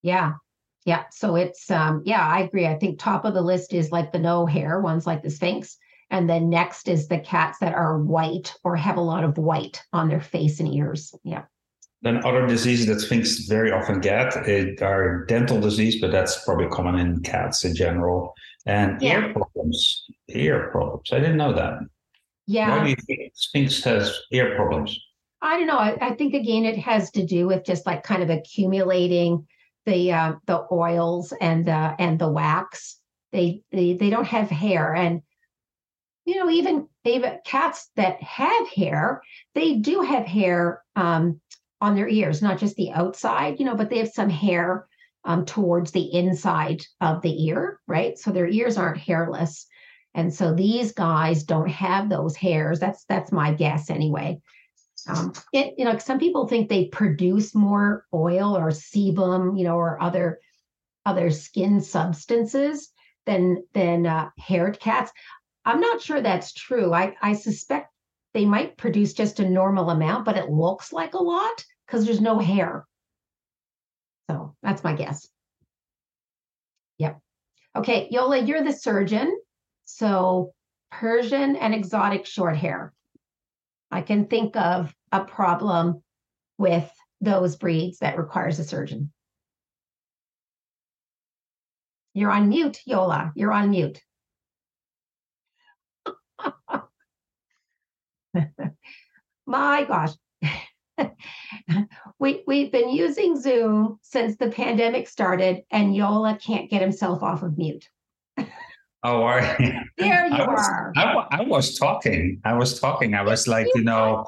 Yeah. 0.03 0.35
Yeah. 0.85 1.05
So 1.11 1.37
it's 1.37 1.71
um 1.71 2.03
yeah, 2.05 2.27
I 2.27 2.41
agree. 2.41 2.67
I 2.67 2.79
think 2.79 2.99
top 2.99 3.25
of 3.25 3.35
the 3.35 3.43
list 3.43 3.73
is 3.73 3.91
like 3.93 4.13
the 4.13 4.19
no 4.19 4.47
hair 4.47 4.81
ones 4.81 5.07
like 5.07 5.23
the 5.23 5.31
Sphynx. 5.31 5.77
And 6.11 6.29
then 6.29 6.51
next 6.51 6.89
is 6.89 7.09
the 7.09 7.19
cats 7.19 7.59
that 7.61 7.75
are 7.75 7.99
white 7.99 8.55
or 8.63 8.77
have 8.77 8.99
a 8.99 9.03
lot 9.03 9.25
of 9.25 9.39
white 9.39 9.83
on 9.93 10.09
their 10.09 10.21
face 10.21 10.61
and 10.61 10.73
ears. 10.73 11.15
Yeah. 11.25 11.45
Then 12.05 12.23
other 12.23 12.47
diseases 12.47 12.87
that 12.87 13.01
Sphynx 13.01 13.47
very 13.49 13.73
often 13.73 13.99
get 13.99 14.37
it 14.47 14.83
are 14.83 15.25
dental 15.25 15.59
disease, 15.59 16.03
but 16.03 16.13
that's 16.13 16.45
probably 16.45 16.67
common 16.69 16.99
in 16.99 17.21
cats 17.23 17.65
in 17.65 17.75
general. 17.75 18.35
And 18.67 19.01
Yeah. 19.01 19.27
ear 19.27 19.33
problems. 19.33 20.05
Ear 20.29 20.69
problems. 20.71 21.11
I 21.13 21.19
didn't 21.19 21.39
know 21.39 21.55
that. 21.55 21.79
Yeah. 22.47 22.77
Why 22.77 22.85
do 22.85 22.91
you 22.91 22.97
think 23.07 23.33
Sphynx 23.35 23.83
has 23.85 24.21
ear 24.31 24.55
problems? 24.55 24.99
I 25.41 25.57
don't 25.57 25.67
know. 25.67 25.79
I, 25.79 25.97
I 26.01 26.15
think 26.15 26.35
again 26.35 26.67
it 26.67 26.79
has 26.79 27.11
to 27.13 27.25
do 27.25 27.47
with 27.47 27.65
just 27.65 27.87
like 27.87 28.03
kind 28.03 28.23
of 28.23 28.29
accumulating 28.29 29.47
the 29.87 30.13
uh, 30.13 30.35
the 30.47 30.67
oils 30.71 31.33
and 31.41 31.67
the 31.67 31.95
and 31.99 32.19
the 32.19 32.29
wax. 32.29 32.99
They 33.33 33.63
they 33.73 33.95
they 33.95 34.11
don't 34.11 34.27
have 34.27 34.49
hair, 34.51 34.95
and 34.95 35.23
you 36.27 36.37
know 36.37 36.51
even 36.51 36.89
even 37.05 37.39
cats 37.45 37.91
that 37.97 38.23
have 38.23 38.69
hair, 38.69 39.23
they 39.55 39.75
do 39.77 40.01
have 40.01 40.25
hair 40.25 40.83
um, 40.97 41.41
on 41.85 41.95
their 41.95 42.09
ears, 42.09 42.41
not 42.41 42.59
just 42.59 42.77
the 42.77 42.91
outside, 42.93 43.59
you 43.59 43.67
know, 43.67 43.77
but 43.77 43.91
they 43.91 43.99
have 43.99 44.09
some 44.09 44.31
hair 44.31 44.87
um, 45.25 45.45
towards 45.45 45.91
the 45.91 46.15
inside 46.15 46.83
of 47.03 47.21
the 47.21 47.47
ear, 47.47 47.79
right? 47.87 48.19
So 48.19 48.31
their 48.31 48.49
ears 48.49 48.79
aren't 48.79 48.99
hairless, 48.99 49.67
and 50.15 50.33
so 50.33 50.55
these 50.55 50.93
guys 50.93 51.43
don't 51.43 51.69
have 51.69 52.09
those 52.09 52.37
hairs. 52.37 52.81
That's 52.81 53.05
that's 53.05 53.33
my 53.33 53.53
guess 53.53 53.91
anyway. 53.91 54.41
Um, 55.07 55.35
it, 55.53 55.75
you 55.77 55.85
know, 55.85 55.99
some 55.99 56.19
people 56.19 56.47
think 56.47 56.69
they 56.69 56.87
produce 56.87 57.55
more 57.55 58.07
oil 58.15 58.57
or 58.57 58.69
sebum, 58.69 59.59
you 59.59 59.65
know, 59.65 59.77
or 59.77 60.03
other 60.03 60.39
other 61.05 61.31
skin 61.31 61.83
substances 61.83 62.91
than 63.27 63.63
than 63.75 64.07
uh, 64.07 64.31
haired 64.39 64.81
cats. 64.81 65.13
I'm 65.67 65.81
not 65.81 66.01
sure 66.01 66.23
that's 66.23 66.53
true. 66.53 66.95
I 66.95 67.15
I 67.21 67.35
suspect 67.35 67.93
they 68.33 68.47
might 68.47 68.79
produce 68.79 69.13
just 69.13 69.41
a 69.41 69.49
normal 69.49 69.91
amount, 69.91 70.25
but 70.25 70.39
it 70.39 70.51
looks 70.51 70.93
like 70.93 71.15
a 71.15 71.23
lot 71.23 71.65
because 71.87 72.05
there's 72.05 72.21
no 72.21 72.39
hair. 72.39 72.87
So 74.31 74.55
that's 74.63 74.85
my 74.85 74.95
guess. 74.95 75.29
Yep. 76.99 77.21
Okay, 77.77 78.09
Jolle, 78.11 78.47
you're 78.47 78.65
the 78.65 78.73
surgeon. 78.73 79.39
So 79.85 80.53
Persian 80.91 81.57
and 81.57 81.75
exotic 81.75 82.25
short 82.27 82.57
hair. 82.57 82.93
I 83.91 84.03
can 84.03 84.27
think 84.27 84.57
of 84.57 84.95
a 85.13 85.25
problem 85.25 86.03
with 86.59 86.91
those 87.21 87.57
breeds 87.57 87.99
that 87.99 88.19
requires 88.19 88.59
a 88.59 88.65
surgeon. 88.65 89.13
You're 92.15 92.31
on 92.31 92.49
mute, 92.49 92.81
Jolle. 92.87 93.33
You're 93.35 93.53
on 93.53 93.71
mute. 93.71 94.01
My 99.47 99.85
gosh. 99.85 100.13
we 102.19 102.43
we've 102.47 102.73
been 102.73 102.91
using 102.91 103.41
Zoom 103.41 103.99
since 104.03 104.37
the 104.37 104.51
pandemic 104.51 105.09
started 105.09 105.63
and 105.71 105.95
Jolle 105.95 106.39
can't 106.41 106.71
get 106.71 106.83
himself 106.83 107.23
off 107.23 107.43
of 107.43 107.59
mute. 107.59 107.89
Oh, 109.05 109.23
are 109.23 109.41
you? 109.61 109.73
There 109.99 110.27
you 110.27 110.35
I 110.35 110.47
was, 110.49 110.69
are. 110.69 110.93
I, 110.97 111.27
I 111.31 111.41
was 111.43 111.79
talking. 111.79 112.41
I 112.45 112.55
was 112.55 112.81
talking. 112.81 113.15
I 113.15 113.23
was 113.23 113.47
like, 113.47 113.69
you 113.75 113.85
know, 113.85 114.25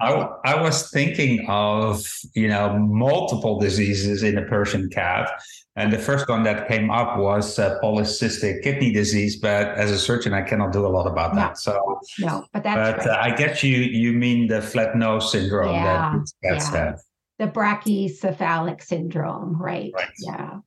I, 0.00 0.10
I 0.44 0.60
was 0.60 0.90
thinking 0.90 1.46
of, 1.48 2.04
you 2.34 2.48
know, 2.48 2.76
multiple 2.78 3.58
diseases 3.60 4.22
in 4.24 4.36
a 4.36 4.42
Persian 4.42 4.90
cat. 4.90 5.30
And 5.76 5.92
the 5.92 5.98
first 5.98 6.28
one 6.28 6.42
that 6.42 6.66
came 6.66 6.90
up 6.90 7.16
was 7.18 7.56
uh, 7.58 7.78
polycystic 7.82 8.62
kidney 8.64 8.92
disease. 8.92 9.36
But 9.36 9.68
as 9.78 9.92
a 9.92 9.98
surgeon, 9.98 10.34
I 10.34 10.42
cannot 10.42 10.72
do 10.72 10.84
a 10.84 10.88
lot 10.88 11.06
about 11.06 11.34
that. 11.36 11.56
So, 11.58 12.00
No, 12.18 12.44
but 12.52 12.64
that's 12.64 13.04
but 13.04 13.10
uh, 13.10 13.16
I 13.20 13.30
guess 13.30 13.62
you 13.62 13.76
you 13.76 14.12
mean 14.12 14.48
the 14.48 14.60
flat 14.60 14.96
nose 14.96 15.30
syndrome 15.30 15.72
Yeah, 15.72 16.16
that 16.18 16.32
cats 16.42 16.68
yeah. 16.72 16.78
have. 16.84 17.00
the 17.38 17.46
brachycephalic 17.46 18.82
syndrome, 18.82 19.56
right? 19.62 19.92
Right. 19.94 20.08
Yeah. 20.18 20.58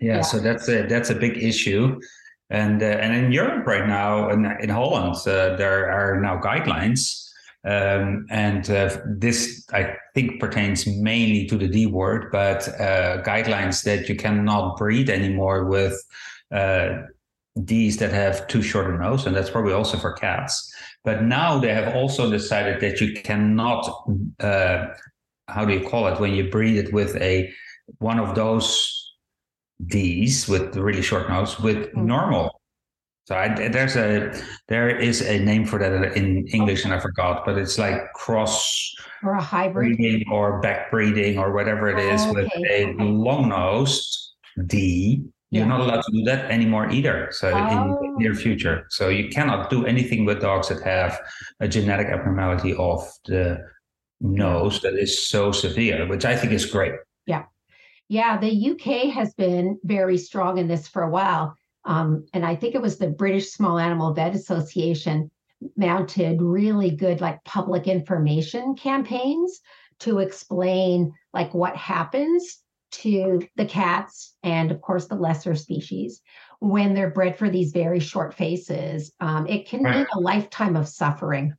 Yeah, 0.00 0.16
Yeah. 0.16 0.20
so 0.22 0.40
that's 0.40 0.68
a 0.68 0.82
that's 0.88 1.10
a 1.10 1.14
big 1.14 1.38
issue, 1.38 1.98
and 2.54 2.82
uh, 2.82 2.86
and 2.86 3.12
in 3.16 3.32
Europe 3.32 3.66
right 3.66 3.86
now, 3.86 4.30
in 4.30 4.46
in 4.60 4.68
Holland, 4.68 5.16
uh, 5.26 5.56
there 5.56 5.90
are 5.90 6.20
now 6.20 6.40
guidelines, 6.40 7.00
um, 7.64 8.26
and 8.30 8.70
uh, 8.70 8.96
this 9.18 9.66
I 9.72 9.96
think 10.14 10.40
pertains 10.40 10.86
mainly 10.86 11.46
to 11.46 11.58
the 11.58 11.66
D 11.66 11.86
word, 11.86 12.30
but 12.30 12.68
uh, 12.80 13.22
guidelines 13.22 13.82
that 13.82 14.08
you 14.08 14.14
cannot 14.14 14.76
breed 14.76 15.10
anymore 15.10 15.64
with 15.64 15.94
uh, 16.52 17.02
D's 17.64 17.96
that 17.96 18.12
have 18.12 18.46
too 18.46 18.62
short 18.62 18.94
a 18.94 18.98
nose, 18.98 19.26
and 19.26 19.34
that's 19.34 19.50
probably 19.50 19.72
also 19.72 19.98
for 19.98 20.12
cats. 20.12 20.72
But 21.02 21.24
now 21.24 21.58
they 21.58 21.74
have 21.74 21.94
also 21.94 22.30
decided 22.30 22.80
that 22.80 23.00
you 23.00 23.14
cannot, 23.14 23.82
uh, 24.40 24.86
how 25.48 25.64
do 25.64 25.72
you 25.74 25.88
call 25.88 26.06
it, 26.06 26.20
when 26.20 26.32
you 26.32 26.50
breed 26.50 26.76
it 26.76 26.92
with 26.92 27.16
a 27.16 27.52
one 27.98 28.20
of 28.20 28.34
those 28.34 29.03
D's 29.88 30.48
with 30.48 30.72
the 30.72 30.82
really 30.82 31.02
short 31.02 31.28
nose 31.28 31.58
with 31.60 31.92
Mm. 31.92 32.04
normal. 32.06 32.60
So 33.26 33.34
I, 33.36 33.48
there's 33.68 33.96
a 33.96 34.32
there 34.68 34.90
is 34.90 35.22
a 35.22 35.38
name 35.38 35.64
for 35.64 35.78
that 35.78 35.92
in 36.16 36.46
English 36.48 36.84
and 36.84 36.92
I 36.92 37.00
forgot, 37.00 37.44
but 37.46 37.56
it's 37.56 37.78
like 37.78 38.12
cross 38.14 38.56
Or 39.22 39.32
a 39.34 39.40
hybrid. 39.42 39.96
breeding 39.96 40.24
or 40.30 40.60
back 40.60 40.90
breeding 40.90 41.38
or 41.38 41.52
whatever 41.52 41.88
it 41.88 41.98
is 41.98 42.20
with 42.34 42.44
Okay, 42.46 42.84
a 42.84 42.88
okay. 42.88 43.02
long 43.04 43.48
nosed 43.48 44.34
D. 44.66 45.22
You're 45.50 45.62
Yeah. 45.62 45.68
not 45.68 45.80
allowed 45.80 46.02
to 46.02 46.12
do 46.12 46.22
that 46.24 46.50
anymore 46.50 46.90
either. 46.90 47.28
So 47.30 47.48
in 47.48 47.54
the 47.90 47.96
Oh. 48.08 48.14
near 48.18 48.34
future, 48.34 48.84
so 48.90 49.08
you 49.08 49.28
cannot 49.30 49.70
do 49.70 49.86
anything 49.86 50.26
with 50.26 50.40
dogs 50.42 50.68
that 50.68 50.82
have 50.82 51.18
a 51.60 51.68
genetic 51.68 52.08
abnormality 52.08 52.74
of 52.74 53.08
the 53.24 53.58
nose 54.20 54.80
that 54.82 54.94
is 54.94 55.26
so 55.26 55.50
severe, 55.52 56.06
which 56.08 56.24
I 56.26 56.36
think 56.36 56.52
is 56.52 56.66
great. 56.66 56.92
Yeah, 57.26 57.44
the 58.38 58.70
UK 58.70 59.12
has 59.12 59.34
been 59.34 59.78
very 59.84 60.18
strong 60.18 60.58
in 60.58 60.68
this 60.68 60.88
for 60.88 61.02
a 61.02 61.10
while. 61.10 61.56
Um, 61.84 62.26
and 62.32 62.44
I 62.44 62.56
think 62.56 62.74
it 62.74 62.82
was 62.82 62.98
the 62.98 63.08
British 63.08 63.50
Small 63.50 63.78
Animal 63.78 64.14
Vet 64.14 64.34
Association 64.34 65.30
mounted 65.76 66.42
really 66.42 66.90
good 66.90 67.20
like 67.20 67.42
public 67.44 67.86
information 67.86 68.74
campaigns 68.74 69.60
to 70.00 70.18
explain 70.18 71.12
like 71.32 71.54
what 71.54 71.76
happens 71.76 72.58
to 72.90 73.46
the 73.56 73.64
cats 73.64 74.34
and 74.42 74.70
of 74.70 74.80
course 74.80 75.06
the 75.06 75.14
lesser 75.14 75.54
species 75.54 76.20
when 76.60 76.94
they're 76.94 77.10
bred 77.10 77.36
for 77.36 77.50
these 77.50 77.72
very 77.72 78.00
short 78.00 78.34
faces. 78.34 79.12
Um, 79.20 79.46
it 79.46 79.68
can 79.68 79.82
mean 79.82 80.06
a 80.14 80.20
lifetime 80.20 80.76
of 80.76 80.88
suffering. 80.88 81.54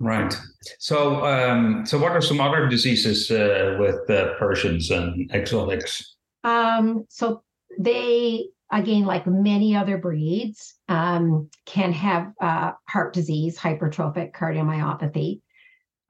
Right. 0.00 0.36
So, 0.78 1.24
um, 1.24 1.84
so 1.84 1.98
what 1.98 2.12
are 2.12 2.20
some 2.20 2.40
other 2.40 2.68
diseases 2.68 3.30
uh, 3.30 3.76
with 3.80 4.08
uh, 4.08 4.34
Persians 4.38 4.90
and 4.90 5.30
exotics? 5.32 6.16
Um, 6.44 7.04
so 7.08 7.42
they, 7.78 8.46
again, 8.70 9.04
like 9.04 9.26
many 9.26 9.74
other 9.74 9.98
breeds, 9.98 10.76
um, 10.88 11.50
can 11.66 11.92
have 11.92 12.32
uh, 12.40 12.72
heart 12.88 13.12
disease, 13.12 13.58
hypertrophic 13.58 14.32
cardiomyopathy. 14.32 15.40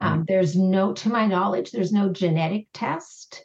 Um, 0.01 0.23
there's 0.27 0.55
no, 0.55 0.93
to 0.93 1.09
my 1.09 1.25
knowledge, 1.25 1.71
there's 1.71 1.91
no 1.91 2.09
genetic 2.09 2.67
test. 2.73 3.43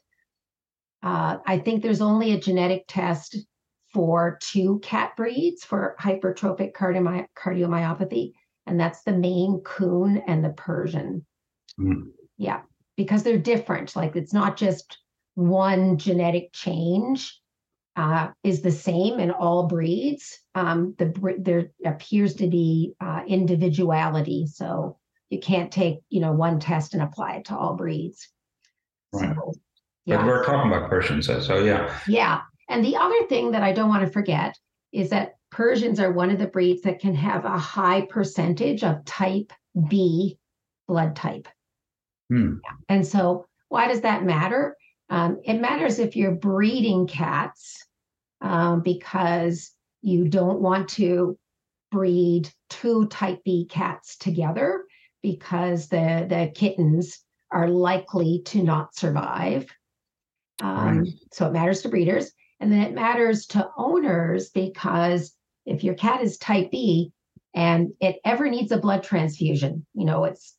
Uh, 1.02 1.38
I 1.46 1.58
think 1.58 1.82
there's 1.82 2.00
only 2.00 2.32
a 2.32 2.40
genetic 2.40 2.84
test 2.86 3.36
for 3.92 4.38
two 4.40 4.78
cat 4.80 5.16
breeds 5.16 5.64
for 5.64 5.96
hypertrophic 6.00 6.72
cardiomy- 6.72 7.26
cardiomyopathy, 7.36 8.32
and 8.66 8.78
that's 8.78 9.02
the 9.02 9.12
Maine 9.12 9.60
Coon 9.64 10.22
and 10.26 10.44
the 10.44 10.50
Persian. 10.50 11.24
Mm. 11.78 12.10
Yeah, 12.36 12.62
because 12.96 13.22
they're 13.22 13.38
different. 13.38 13.94
Like 13.96 14.16
it's 14.16 14.32
not 14.32 14.56
just 14.56 14.98
one 15.34 15.98
genetic 15.98 16.52
change 16.52 17.40
uh, 17.96 18.28
is 18.42 18.62
the 18.62 18.72
same 18.72 19.20
in 19.20 19.30
all 19.30 19.66
breeds. 19.66 20.40
Um, 20.54 20.94
the 20.98 21.36
there 21.38 21.70
appears 21.84 22.34
to 22.36 22.48
be 22.48 22.94
uh, 23.00 23.22
individuality, 23.26 24.46
so 24.46 24.98
you 25.30 25.40
can't 25.40 25.70
take 25.70 25.98
you 26.08 26.20
know 26.20 26.32
one 26.32 26.58
test 26.58 26.94
and 26.94 27.02
apply 27.02 27.36
it 27.36 27.44
to 27.46 27.56
all 27.56 27.74
breeds. 27.74 28.28
Right. 29.12 29.34
So, 29.34 29.52
But 30.06 30.12
yeah, 30.12 30.26
we're 30.26 30.44
talking 30.44 30.70
about 30.70 30.90
Persians, 30.90 31.26
so, 31.26 31.40
so 31.40 31.62
yeah. 31.62 31.98
yeah. 32.06 32.42
And 32.68 32.84
the 32.84 32.96
other 32.96 33.26
thing 33.28 33.52
that 33.52 33.62
I 33.62 33.72
don't 33.72 33.88
want 33.88 34.04
to 34.04 34.10
forget 34.10 34.56
is 34.92 35.10
that 35.10 35.36
Persians 35.54 36.00
are 36.00 36.10
one 36.10 36.32
of 36.32 36.40
the 36.40 36.48
breeds 36.48 36.82
that 36.82 36.98
can 36.98 37.14
have 37.14 37.44
a 37.44 37.56
high 37.56 38.00
percentage 38.06 38.82
of 38.82 39.04
type 39.04 39.52
B 39.88 40.36
blood 40.88 41.14
type. 41.14 41.46
Hmm. 42.28 42.54
And 42.88 43.06
so, 43.06 43.46
why 43.68 43.86
does 43.86 44.00
that 44.00 44.24
matter? 44.24 44.76
Um, 45.10 45.40
it 45.44 45.60
matters 45.60 46.00
if 46.00 46.16
you're 46.16 46.34
breeding 46.34 47.06
cats 47.06 47.86
um, 48.40 48.82
because 48.82 49.70
you 50.02 50.26
don't 50.26 50.60
want 50.60 50.88
to 50.90 51.38
breed 51.92 52.50
two 52.68 53.06
type 53.06 53.38
B 53.44 53.68
cats 53.70 54.16
together 54.16 54.84
because 55.22 55.86
the 55.86 56.26
the 56.28 56.50
kittens 56.52 57.20
are 57.52 57.68
likely 57.68 58.42
to 58.46 58.60
not 58.64 58.96
survive. 58.96 59.72
Um, 60.60 60.98
Right. 60.98 61.08
So 61.32 61.46
it 61.46 61.52
matters 61.52 61.82
to 61.82 61.90
breeders. 61.90 62.32
And 62.58 62.72
then 62.72 62.80
it 62.80 62.92
matters 62.92 63.46
to 63.46 63.68
owners 63.76 64.50
because 64.50 65.32
if 65.66 65.84
your 65.84 65.94
cat 65.94 66.22
is 66.22 66.38
type 66.38 66.70
B 66.70 67.12
and 67.54 67.92
it 68.00 68.16
ever 68.24 68.48
needs 68.48 68.72
a 68.72 68.78
blood 68.78 69.02
transfusion, 69.02 69.86
you 69.94 70.04
know, 70.04 70.24
it's 70.24 70.56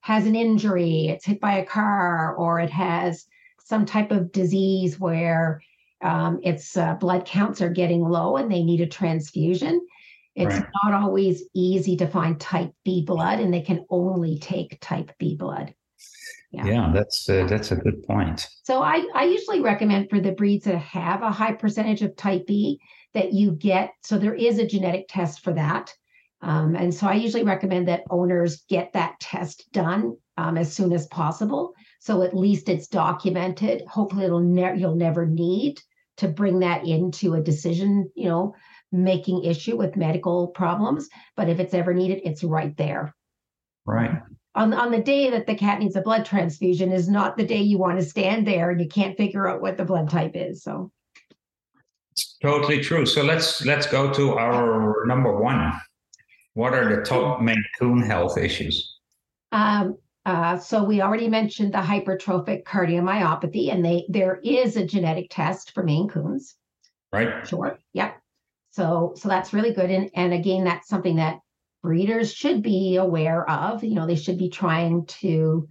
has 0.00 0.24
an 0.26 0.36
injury, 0.36 1.08
it's 1.08 1.24
hit 1.24 1.40
by 1.40 1.58
a 1.58 1.66
car, 1.66 2.36
or 2.36 2.60
it 2.60 2.70
has 2.70 3.26
some 3.64 3.84
type 3.84 4.12
of 4.12 4.30
disease 4.30 5.00
where 5.00 5.60
um, 6.00 6.38
its 6.44 6.76
uh, 6.76 6.94
blood 6.94 7.24
counts 7.24 7.60
are 7.60 7.70
getting 7.70 8.02
low 8.02 8.36
and 8.36 8.50
they 8.50 8.62
need 8.62 8.80
a 8.80 8.86
transfusion. 8.86 9.84
It's 10.36 10.54
Right. 10.54 10.68
not 10.84 11.02
always 11.02 11.42
easy 11.54 11.96
to 11.96 12.06
find 12.06 12.38
type 12.38 12.70
B 12.84 13.02
blood, 13.04 13.40
and 13.40 13.52
they 13.52 13.62
can 13.62 13.84
only 13.90 14.38
take 14.38 14.78
type 14.80 15.10
B 15.18 15.34
blood. 15.34 15.74
Yeah. 16.52 16.66
Yeah, 16.66 16.92
that's 16.94 17.28
uh, 17.28 17.46
that's 17.48 17.72
a 17.72 17.76
good 17.76 18.04
point. 18.06 18.46
So 18.62 18.82
I, 18.82 19.06
I 19.14 19.24
usually 19.24 19.60
recommend 19.60 20.10
for 20.10 20.20
the 20.20 20.32
breeds 20.32 20.66
that 20.66 20.78
have 20.78 21.22
a 21.22 21.30
high 21.30 21.52
percentage 21.52 22.02
of 22.02 22.14
type 22.16 22.46
B 22.46 22.80
that 23.14 23.32
you 23.32 23.52
get. 23.52 23.92
So 24.02 24.18
there 24.18 24.34
is 24.34 24.58
a 24.58 24.66
genetic 24.66 25.06
test 25.08 25.42
for 25.42 25.52
that. 25.54 25.92
Um, 26.42 26.76
and 26.76 26.94
so 26.94 27.06
I 27.06 27.14
usually 27.14 27.44
recommend 27.44 27.88
that 27.88 28.04
owners 28.10 28.64
get 28.68 28.92
that 28.92 29.18
test 29.20 29.70
done 29.72 30.16
um, 30.36 30.58
as 30.58 30.72
soon 30.72 30.92
as 30.92 31.06
possible. 31.06 31.72
So 32.00 32.22
at 32.22 32.36
least 32.36 32.68
it's 32.68 32.88
documented. 32.88 33.82
Hopefully 33.86 34.26
it'll 34.26 34.40
never 34.40 34.76
you'll 34.76 34.96
never 34.96 35.26
need 35.26 35.80
to 36.18 36.28
bring 36.28 36.60
that 36.60 36.86
into 36.86 37.34
a 37.34 37.42
decision, 37.42 38.10
you 38.14 38.28
know, 38.28 38.54
making 38.92 39.44
issue 39.44 39.76
with 39.76 39.96
medical 39.96 40.48
problems. 40.48 41.08
But 41.36 41.48
if 41.48 41.58
it's 41.58 41.74
ever 41.74 41.94
needed, 41.94 42.20
it's 42.24 42.44
right 42.44 42.76
there 42.76 43.14
Right. 43.86 44.20
on 44.54 44.72
on 44.74 44.90
the 44.90 45.02
day 45.02 45.30
that 45.30 45.46
the 45.46 45.54
cat 45.54 45.78
needs 45.78 45.96
a 45.96 46.00
blood 46.00 46.24
transfusion 46.24 46.90
is 46.92 47.08
not 47.08 47.36
the 47.36 47.46
day 47.46 47.60
you 47.60 47.78
want 47.78 47.98
to 47.98 48.04
stand 48.04 48.46
there 48.46 48.70
and 48.70 48.80
you 48.80 48.88
can't 48.88 49.16
figure 49.16 49.48
out 49.48 49.60
what 49.60 49.76
the 49.76 49.84
blood 49.84 50.10
type 50.10 50.32
is. 50.34 50.62
So 50.62 50.90
totally 52.42 52.80
true. 52.80 53.06
So 53.06 53.22
let's 53.22 53.64
let's 53.64 53.86
go 53.86 54.12
to 54.12 54.38
our 54.38 55.04
number 55.06 55.36
one. 55.36 55.72
What 56.54 56.72
are 56.72 56.94
the 56.94 57.02
top 57.02 57.40
Maine 57.40 57.64
Coon 57.78 58.02
health 58.02 58.38
issues? 58.38 58.98
um 59.52 59.96
uh, 60.26 60.58
so 60.58 60.82
we 60.82 61.00
already 61.00 61.28
mentioned 61.28 61.72
the 61.72 61.78
hypertrophic 61.78 62.64
cardiomyopathy, 62.64 63.72
and 63.72 63.84
they 63.84 64.04
there 64.08 64.40
is 64.42 64.76
a 64.76 64.84
genetic 64.84 65.28
test 65.30 65.70
for 65.70 65.84
Maine 65.84 66.08
Coons. 66.08 66.56
Right. 67.12 67.46
Sure. 67.46 67.78
Yep. 67.92 68.20
So 68.72 69.12
so 69.14 69.28
that's 69.28 69.52
really 69.52 69.72
good. 69.72 69.88
And 69.88 70.10
and 70.14 70.34
again, 70.34 70.64
that's 70.64 70.88
something 70.88 71.16
that 71.16 71.38
breeders 71.80 72.34
should 72.34 72.60
be 72.60 72.96
aware 72.96 73.48
of. 73.48 73.84
You 73.84 73.94
know, 73.94 74.06
they 74.06 74.16
should 74.16 74.36
be 74.36 74.50
trying 74.50 75.06
to 75.06 75.68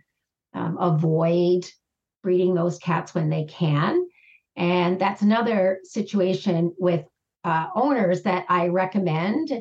um, 0.53 0.77
avoid 0.79 1.65
breeding 2.24 2.53
those 2.53 2.79
cats 2.79 3.13
when 3.13 3.29
they 3.29 3.43
can. 3.43 4.07
And 4.55 5.00
that's 5.00 5.21
another 5.21 5.79
situation 5.83 6.74
with 6.77 7.05
uh, 7.43 7.67
owners 7.75 8.24
that 8.24 8.45
I 8.50 8.67
recommend 8.67 9.51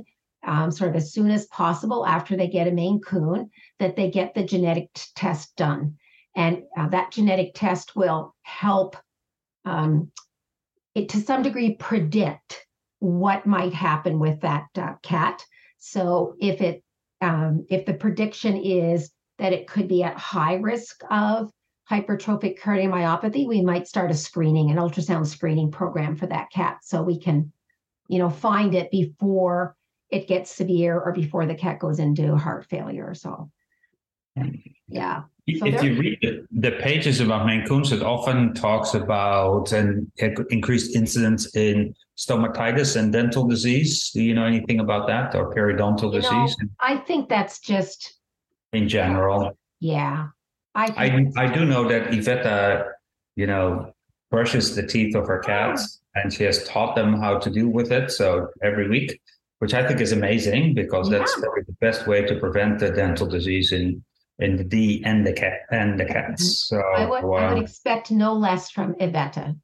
um, 0.47 0.71
sort 0.71 0.91
of 0.91 0.97
as 0.97 1.13
soon 1.13 1.31
as 1.31 1.47
possible 1.47 2.07
after 2.07 2.37
they 2.37 2.49
get 2.49 2.69
a 2.69 2.71
Maine 2.71 3.01
Coon 3.01 3.51
that 3.79 3.97
they 3.97 4.11
get 4.11 4.35
the 4.35 4.45
genetic 4.45 4.93
t- 4.95 5.03
test 5.15 5.57
done. 5.57 5.97
And 6.37 6.65
uh, 6.77 6.89
that 6.89 7.13
genetic 7.13 7.53
test 7.55 7.97
will 7.97 8.35
help 8.43 8.97
um, 9.65 10.11
it 10.95 11.09
to 11.11 11.21
some 11.21 11.43
degree 11.43 11.75
predict 11.75 12.67
what 12.99 13.47
might 13.47 13.73
happen 13.73 14.19
with 14.19 14.41
that 14.41 14.67
uh, 14.77 14.95
cat. 15.03 15.45
So 15.79 16.35
if 16.41 16.61
it 16.61 16.83
um, 17.21 17.65
if 17.71 17.87
the 17.87 17.95
prediction 17.95 18.57
is 18.57 19.11
that 19.39 19.53
it 19.53 19.67
could 19.67 19.89
be 19.89 20.03
at 20.03 20.17
high 20.19 20.55
risk 20.55 21.03
of 21.11 21.51
hypertrophic 21.91 22.59
cardiomyopathy, 22.59 23.47
we 23.47 23.63
might 23.63 23.87
start 23.87 24.11
a 24.11 24.15
screening, 24.15 24.71
an 24.71 24.79
ultrasound 24.79 25.27
screening 25.27 25.71
program 25.71 26.17
for 26.17 26.27
that 26.27 26.51
cat, 26.51 26.79
so 26.83 27.03
we 27.03 27.19
can, 27.19 27.53
you 28.09 28.19
know, 28.19 28.31
find 28.31 28.75
it 28.75 28.91
before 28.91 29.77
it 30.11 30.29
gets 30.29 30.51
severe 30.51 30.99
or 30.99 31.13
before 31.13 31.47
the 31.47 31.55
cat 31.55 31.79
goes 31.79 31.99
into 31.99 32.37
heart 32.37 32.67
failure. 32.67 33.15
So, 33.15 33.51
yeah. 34.89 35.23
So 35.59 35.67
if 35.67 35.83
you 35.83 35.99
read 35.99 36.19
the, 36.23 36.47
the 36.53 36.71
pages 36.73 37.21
about 37.21 37.45
Maine 37.45 37.67
Coons, 37.67 37.93
it 37.93 38.03
often 38.03 38.55
talks 38.55 38.95
about 38.95 39.73
an 39.73 40.11
increased 40.17 40.97
incidence 40.97 41.55
in 41.55 41.95
stomatitis 42.17 42.97
and 42.97 43.13
dental 43.13 43.47
disease. 43.47 44.11
Do 44.11 44.23
you 44.23 44.35
know 44.35 44.47
anything 44.47 44.81
about 44.81 45.07
that 45.09 45.35
or 45.35 45.55
periodontal 45.55 46.15
You 46.15 46.21
know, 46.21 46.47
disease 46.47 46.57
I 46.81 46.97
think 46.97 47.29
that's 47.29 47.59
just 47.59 48.15
in 48.73 48.89
general? 48.89 49.59
yeah. 49.81 50.29
I 50.75 50.87
I 51.37 51.45
I 51.45 51.53
do 51.53 51.65
know 51.65 51.87
that 51.89 52.11
Iveta, 52.11 52.85
you 53.37 53.47
know, 53.47 53.93
brushes 54.31 54.75
the 54.75 54.87
teeth 54.87 55.15
of 55.15 55.27
her 55.27 55.39
cats, 55.39 56.01
and 56.15 56.33
she 56.33 56.45
has 56.45 56.65
taught 56.65 56.97
them 56.97 57.21
how 57.21 57.39
to 57.39 57.51
deal 57.51 57.69
with 57.69 57.93
it. 57.93 58.11
So 58.11 58.49
every 58.63 58.89
week, 58.89 59.21
which 59.61 59.75
I 59.75 59.87
think 59.87 60.01
is 60.01 60.13
amazing 60.13 60.75
because 60.75 61.09
that's 61.11 61.33
Yeah. 61.37 61.43
probably 61.45 61.63
the 61.67 61.77
best 61.81 62.07
way 62.07 62.23
to 62.23 62.35
prevent 62.45 62.79
the 62.81 62.91
dental 62.91 63.27
disease 63.27 63.73
in 63.73 64.03
in 64.41 64.57
the 64.57 64.65
D 64.65 65.01
and 65.05 65.25
the 65.25 65.33
cat 65.33 65.61
and 65.71 65.99
the 66.01 66.05
cats. 66.05 66.67
So 66.69 66.77
I 66.81 67.07
would, 67.07 67.23
I 67.23 67.25
would 67.25 67.59
uh, 67.59 67.63
expect 67.63 68.11
no 68.11 68.33
less 68.35 68.71
from 68.71 68.95
Iveta. 68.95 69.57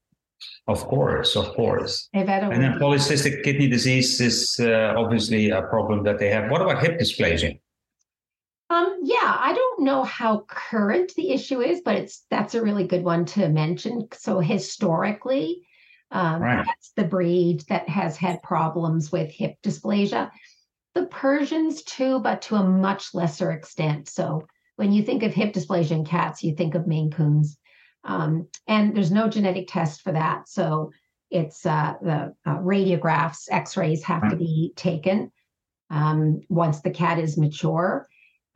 of 0.68 0.80
course, 0.86 1.34
of 1.36 1.46
course. 1.56 2.08
Iveta 2.14 2.46
And 2.52 2.62
then 2.62 2.74
polycystic 2.78 3.42
kidney 3.42 3.68
disease 3.68 4.20
is 4.20 4.36
uh, 4.60 4.94
obviously 4.96 5.50
a 5.50 5.62
problem 5.62 6.04
that 6.04 6.18
they 6.20 6.30
have. 6.30 6.50
What 6.52 6.62
about 6.62 6.80
hip 6.84 6.94
dysplasia? 7.00 7.58
Um, 8.70 9.00
yeah, 9.02 9.36
I 9.38 9.52
don't 9.52 9.80
know 9.82 10.04
how 10.04 10.44
current 10.46 11.12
the 11.16 11.32
issue 11.32 11.60
is, 11.60 11.80
but 11.84 11.96
it's 11.96 12.24
that's 12.30 12.54
a 12.54 12.62
really 12.62 12.86
good 12.86 13.02
one 13.02 13.24
to 13.26 13.48
mention. 13.48 14.06
So 14.12 14.38
historically, 14.38 15.66
um, 16.12 16.40
Right. 16.40 16.64
that's 16.64 16.92
the 16.92 17.04
breed 17.04 17.64
that 17.68 17.88
has 17.88 18.16
had 18.16 18.42
problems 18.42 19.10
with 19.10 19.30
hip 19.30 19.56
dysplasia. 19.62 20.30
The 20.94 21.06
Persians 21.06 21.82
too, 21.82 22.20
but 22.20 22.42
to 22.42 22.56
a 22.56 22.64
much 22.64 23.12
lesser 23.12 23.50
extent. 23.50 24.08
So 24.08 24.46
when 24.76 24.92
you 24.92 25.02
think 25.02 25.24
of 25.24 25.34
hip 25.34 25.52
dysplasia 25.52 25.92
in 25.92 26.04
cats, 26.04 26.42
you 26.44 26.54
think 26.54 26.74
of 26.76 26.86
Maine 26.86 27.10
Coons, 27.10 27.58
um, 28.04 28.46
and 28.68 28.94
there's 28.94 29.10
no 29.12 29.28
genetic 29.28 29.66
test 29.68 30.02
for 30.02 30.12
that. 30.12 30.48
So 30.48 30.92
it's 31.30 31.66
uh, 31.66 31.94
the 32.02 32.34
uh, 32.46 32.58
radiographs, 32.58 33.48
X-rays 33.50 34.04
have 34.04 34.30
to 34.30 34.36
be 34.36 34.72
taken 34.76 35.32
um, 35.90 36.40
once 36.48 36.80
the 36.80 36.90
cat 36.90 37.18
is 37.18 37.36
mature. 37.36 38.06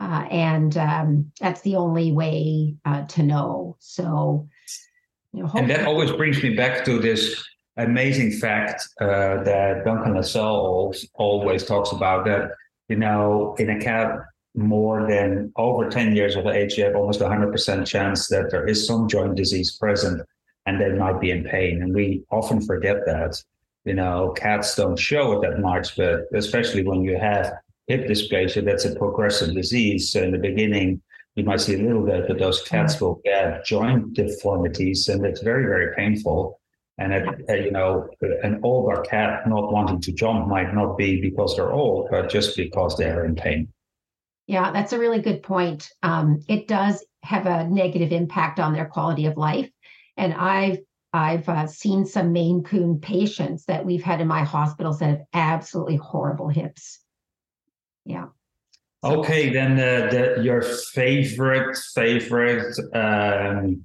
Uh, 0.01 0.27
and 0.31 0.77
um, 0.77 1.33
that's 1.41 1.61
the 1.63 1.77
only 1.77 2.13
way 2.13 2.75
uh, 2.85 3.05
to 3.07 3.23
know. 3.23 3.77
So, 3.79 4.49
you 5.33 5.45
know, 5.45 5.51
And 5.55 5.71
that 5.71 5.87
always 5.87 6.11
brings 6.13 6.43
me 6.43 6.55
back 6.55 6.85
to 6.85 6.99
this 6.99 7.43
amazing 7.77 8.33
fact 8.33 8.89
uh, 9.01 9.43
that 9.45 9.85
Duncan 9.85 10.17
always, 10.17 11.09
always 11.15 11.65
talks 11.65 11.93
about 11.93 12.25
that, 12.27 12.51
you 12.89 12.97
know, 12.97 13.55
in 13.59 13.71
a 13.71 13.81
cat 13.81 14.19
more 14.55 15.07
than 15.09 15.53
over 15.57 15.89
10 15.89 16.15
years 16.15 16.37
of 16.37 16.47
age, 16.47 16.79
you 16.79 16.85
have 16.85 16.95
almost 16.95 17.21
100% 17.21 17.87
chance 17.87 18.29
that 18.29 18.51
there 18.51 18.67
is 18.67 18.87
some 18.87 19.09
joint 19.09 19.35
disease 19.35 19.77
present 19.77 20.23
and 20.67 20.81
they 20.81 20.91
might 20.93 21.21
be 21.21 21.31
in 21.31 21.45
pain. 21.45 21.83
And 21.83 21.95
we 21.95 22.25
often 22.31 22.61
forget 22.61 23.05
that. 23.07 23.43
You 23.85 23.95
know, 23.95 24.33
cats 24.35 24.77
don't 24.77 24.99
show 24.99 25.33
it 25.33 25.43
that 25.43 25.61
much, 25.61 25.95
but 25.97 26.23
especially 26.33 26.85
when 26.85 27.03
you 27.03 27.19
have 27.19 27.53
hip 27.87 28.07
dysplasia, 28.09 28.65
that's 28.65 28.85
a 28.85 28.95
progressive 28.95 29.55
disease. 29.55 30.11
So 30.11 30.23
in 30.23 30.33
the 30.33 30.39
beginning, 30.39 31.03
you 31.35 31.45
might 31.45 31.61
see 31.61 31.75
a 31.75 31.83
little 31.83 32.05
bit, 32.05 32.29
but 32.29 32.39
those 32.39 32.63
cats 32.63 33.01
will 33.01 33.21
get 33.25 33.65
joint 33.65 34.15
deformities, 34.15 35.09
and 35.09 35.25
it's 35.25 35.43
very, 35.43 35.65
very 35.65 35.95
painful. 35.97 36.61
And 36.97 37.13
it, 37.13 37.27
uh, 37.49 37.55
you 37.55 37.73
know, 37.73 38.09
an 38.43 38.61
older 38.63 39.03
cat 39.03 39.49
not 39.49 39.73
wanting 39.73 40.01
to 40.03 40.13
jump 40.13 40.47
might 40.47 40.73
not 40.73 40.97
be 40.97 41.21
because 41.21 41.57
they're 41.57 41.73
old, 41.73 42.09
but 42.11 42.31
just 42.31 42.57
because 42.57 42.97
they're 42.97 43.25
in 43.25 43.35
pain. 43.35 43.69
Yeah, 44.47 44.71
that's 44.71 44.93
a 44.93 44.99
really 44.99 45.21
good 45.21 45.43
point. 45.43 45.89
Um, 46.05 46.41
it 46.49 46.69
does 46.69 47.05
have 47.25 47.47
a 47.47 47.67
negative 47.69 48.13
impact 48.13 48.61
on 48.61 48.73
their 48.73 48.87
quality 48.87 49.27
of 49.27 49.37
life, 49.37 49.71
and 50.17 50.33
I've 50.35 50.79
I've 51.13 51.49
uh, 51.49 51.67
seen 51.67 52.07
some 52.07 52.33
Maine 52.33 52.63
Coon 52.63 53.01
patients 53.01 53.65
that 53.67 53.85
we've 53.85 54.03
had 54.03 54.21
in 54.21 54.27
my 54.29 54.43
hospitals 54.43 54.99
that 54.99 55.07
have 55.07 55.23
absolutely 55.33 55.97
horrible 55.97 56.49
hips. 56.49 57.01
Yeah. 58.05 58.27
Okay, 59.03 59.51
then 59.53 59.73
uh, 59.73 60.11
the, 60.11 60.43
your 60.43 60.63
favorite 60.63 61.77
favorite 61.95 62.75
um, 62.95 63.83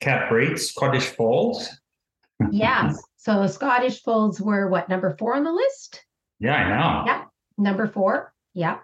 cat 0.00 0.28
breed, 0.28 0.58
Scottish 0.58 1.06
Fold. 1.06 1.56
Yes. 2.52 3.02
So 3.16 3.48
Scottish 3.48 4.00
folds 4.04 4.40
were 4.40 4.68
what 4.68 4.88
number 4.88 5.16
four 5.18 5.34
on 5.34 5.42
the 5.42 5.50
list? 5.50 6.04
Yeah, 6.38 6.54
I 6.54 6.68
know. 6.68 7.04
Yeah. 7.04 7.24
Number 7.56 7.88
four. 7.88 8.32
Yeah. 8.54 8.78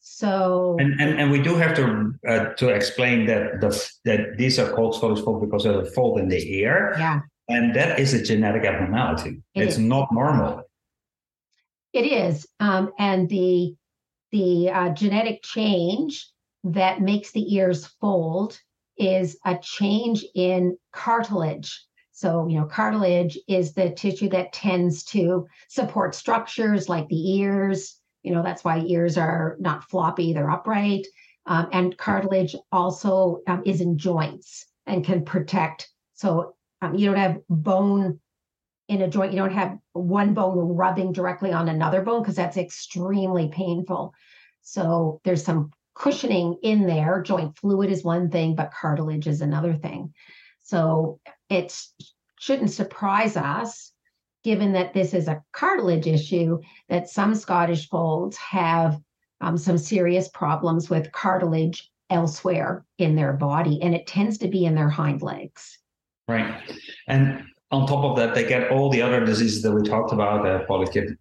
So 0.00 0.76
And, 0.80 1.00
and 1.00 1.20
and 1.20 1.30
we 1.30 1.40
do 1.40 1.54
have 1.54 1.76
to 1.76 2.12
uh, 2.28 2.54
to 2.54 2.70
explain 2.70 3.26
that 3.26 3.60
the 3.60 3.70
that 4.04 4.36
these 4.36 4.58
are 4.58 4.68
called 4.72 4.96
Scottish 4.96 5.22
fold 5.24 5.42
because 5.42 5.64
of 5.64 5.84
the 5.84 5.90
fold 5.92 6.18
in 6.18 6.28
the 6.28 6.42
ear, 6.58 6.96
yeah, 6.98 7.20
and 7.48 7.72
that 7.76 8.00
is 8.00 8.14
a 8.14 8.20
genetic 8.22 8.64
abnormality. 8.64 9.42
It 9.54 9.62
it's 9.62 9.74
is. 9.74 9.78
not 9.78 10.08
normal. 10.12 10.62
it 11.92 12.04
is. 12.04 12.48
Um, 12.58 12.90
and 12.98 13.28
the 13.28 13.76
the 14.32 14.70
uh, 14.70 14.88
genetic 14.90 15.42
change 15.42 16.28
that 16.64 17.00
makes 17.00 17.32
the 17.32 17.54
ears 17.54 17.86
fold 18.00 18.58
is 18.96 19.36
a 19.44 19.58
change 19.58 20.24
in 20.34 20.76
cartilage. 20.92 21.84
So, 22.12 22.46
you 22.46 22.58
know, 22.58 22.66
cartilage 22.66 23.38
is 23.48 23.72
the 23.72 23.90
tissue 23.90 24.28
that 24.30 24.52
tends 24.52 25.04
to 25.04 25.46
support 25.68 26.14
structures 26.14 26.88
like 26.88 27.08
the 27.08 27.38
ears. 27.38 27.98
You 28.22 28.32
know, 28.34 28.42
that's 28.42 28.64
why 28.64 28.80
ears 28.80 29.18
are 29.18 29.56
not 29.58 29.84
floppy, 29.84 30.32
they're 30.32 30.50
upright. 30.50 31.06
Um, 31.46 31.68
and 31.72 31.98
cartilage 31.98 32.54
also 32.70 33.40
um, 33.48 33.62
is 33.66 33.80
in 33.80 33.98
joints 33.98 34.66
and 34.86 35.04
can 35.04 35.24
protect. 35.24 35.88
So, 36.14 36.54
um, 36.80 36.94
you 36.94 37.06
don't 37.06 37.16
have 37.16 37.40
bone 37.48 38.20
in 38.88 39.02
a 39.02 39.08
joint, 39.08 39.32
you 39.32 39.38
don't 39.38 39.52
have 39.52 39.78
one 39.92 40.34
bone 40.34 40.76
rubbing 40.76 41.12
directly 41.12 41.52
on 41.52 41.68
another 41.68 42.02
bone 42.02 42.22
because 42.22 42.36
that's 42.36 42.56
extremely 42.56 43.48
painful. 43.48 44.14
So, 44.62 45.20
there's 45.24 45.44
some 45.44 45.72
cushioning 45.94 46.56
in 46.62 46.86
there. 46.86 47.22
Joint 47.22 47.56
fluid 47.56 47.90
is 47.90 48.04
one 48.04 48.30
thing, 48.30 48.54
but 48.54 48.72
cartilage 48.72 49.26
is 49.26 49.40
another 49.40 49.74
thing. 49.74 50.12
So 50.60 51.20
it 51.48 51.76
shouldn't 52.38 52.70
surprise 52.70 53.36
us, 53.36 53.92
given 54.44 54.72
that 54.72 54.94
this 54.94 55.14
is 55.14 55.28
a 55.28 55.42
cartilage 55.52 56.06
issue, 56.06 56.60
that 56.88 57.08
some 57.08 57.34
Scottish 57.34 57.88
folds 57.88 58.36
have 58.36 58.98
um, 59.40 59.58
some 59.58 59.78
serious 59.78 60.28
problems 60.28 60.88
with 60.88 61.12
cartilage 61.12 61.90
elsewhere 62.10 62.84
in 62.98 63.16
their 63.16 63.32
body, 63.32 63.80
and 63.82 63.94
it 63.94 64.06
tends 64.06 64.38
to 64.38 64.48
be 64.48 64.64
in 64.64 64.74
their 64.74 64.88
hind 64.88 65.22
legs. 65.22 65.78
Right. 66.28 66.54
And 67.08 67.44
on 67.72 67.86
top 67.86 68.04
of 68.04 68.16
that, 68.16 68.34
they 68.34 68.46
get 68.46 68.70
all 68.70 68.90
the 68.90 69.00
other 69.00 69.24
diseases 69.24 69.62
that 69.62 69.72
we 69.72 69.82
talked 69.82 70.12
about, 70.12 70.44
polycystic, 70.68 71.16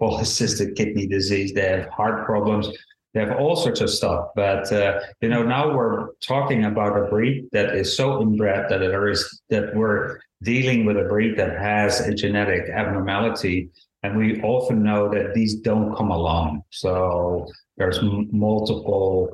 polycystic 0.00 0.76
kidney 0.76 1.06
disease, 1.06 1.52
they 1.52 1.68
have 1.68 1.88
heart 1.88 2.26
problems, 2.26 2.68
they 3.14 3.20
have 3.20 3.38
all 3.38 3.54
sorts 3.54 3.80
of 3.80 3.88
stuff. 3.88 4.30
But 4.34 4.70
uh, 4.72 5.00
you 5.20 5.28
know, 5.28 5.44
now 5.44 5.74
we're 5.74 6.08
talking 6.20 6.64
about 6.64 6.98
a 6.98 7.08
breed 7.08 7.46
that 7.52 7.76
is 7.76 7.96
so 7.96 8.20
inbred 8.20 8.68
that 8.68 8.78
there 8.78 9.08
is 9.08 9.40
that 9.48 9.74
we're 9.74 10.18
dealing 10.42 10.84
with 10.84 10.98
a 10.98 11.04
breed 11.04 11.38
that 11.38 11.56
has 11.58 12.00
a 12.00 12.12
genetic 12.12 12.68
abnormality, 12.68 13.70
and 14.02 14.18
we 14.18 14.42
often 14.42 14.82
know 14.82 15.08
that 15.08 15.32
these 15.32 15.54
don't 15.54 15.94
come 15.96 16.10
along. 16.10 16.62
So 16.70 17.46
there's 17.76 17.98
m- 17.98 18.28
multiple 18.32 19.30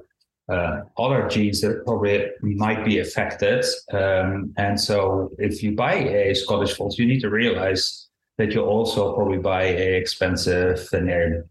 uh, 0.48 0.80
other 0.98 1.28
genes 1.28 1.60
that 1.60 1.84
probably 1.86 2.30
might 2.42 2.84
be 2.84 2.98
affected. 2.98 3.64
Um, 3.92 4.52
and 4.56 4.78
so 4.78 5.30
if 5.38 5.62
you 5.62 5.72
buy 5.72 5.94
a 5.94 6.34
Scottish 6.34 6.74
Fold, 6.74 6.98
you 6.98 7.06
need 7.06 7.20
to 7.20 7.30
realize 7.30 8.08
that 8.38 8.52
you 8.52 8.62
also 8.62 9.14
probably 9.14 9.38
buy 9.38 9.64
a 9.64 9.96
expensive 9.96 10.88
veterinary 10.90 11.42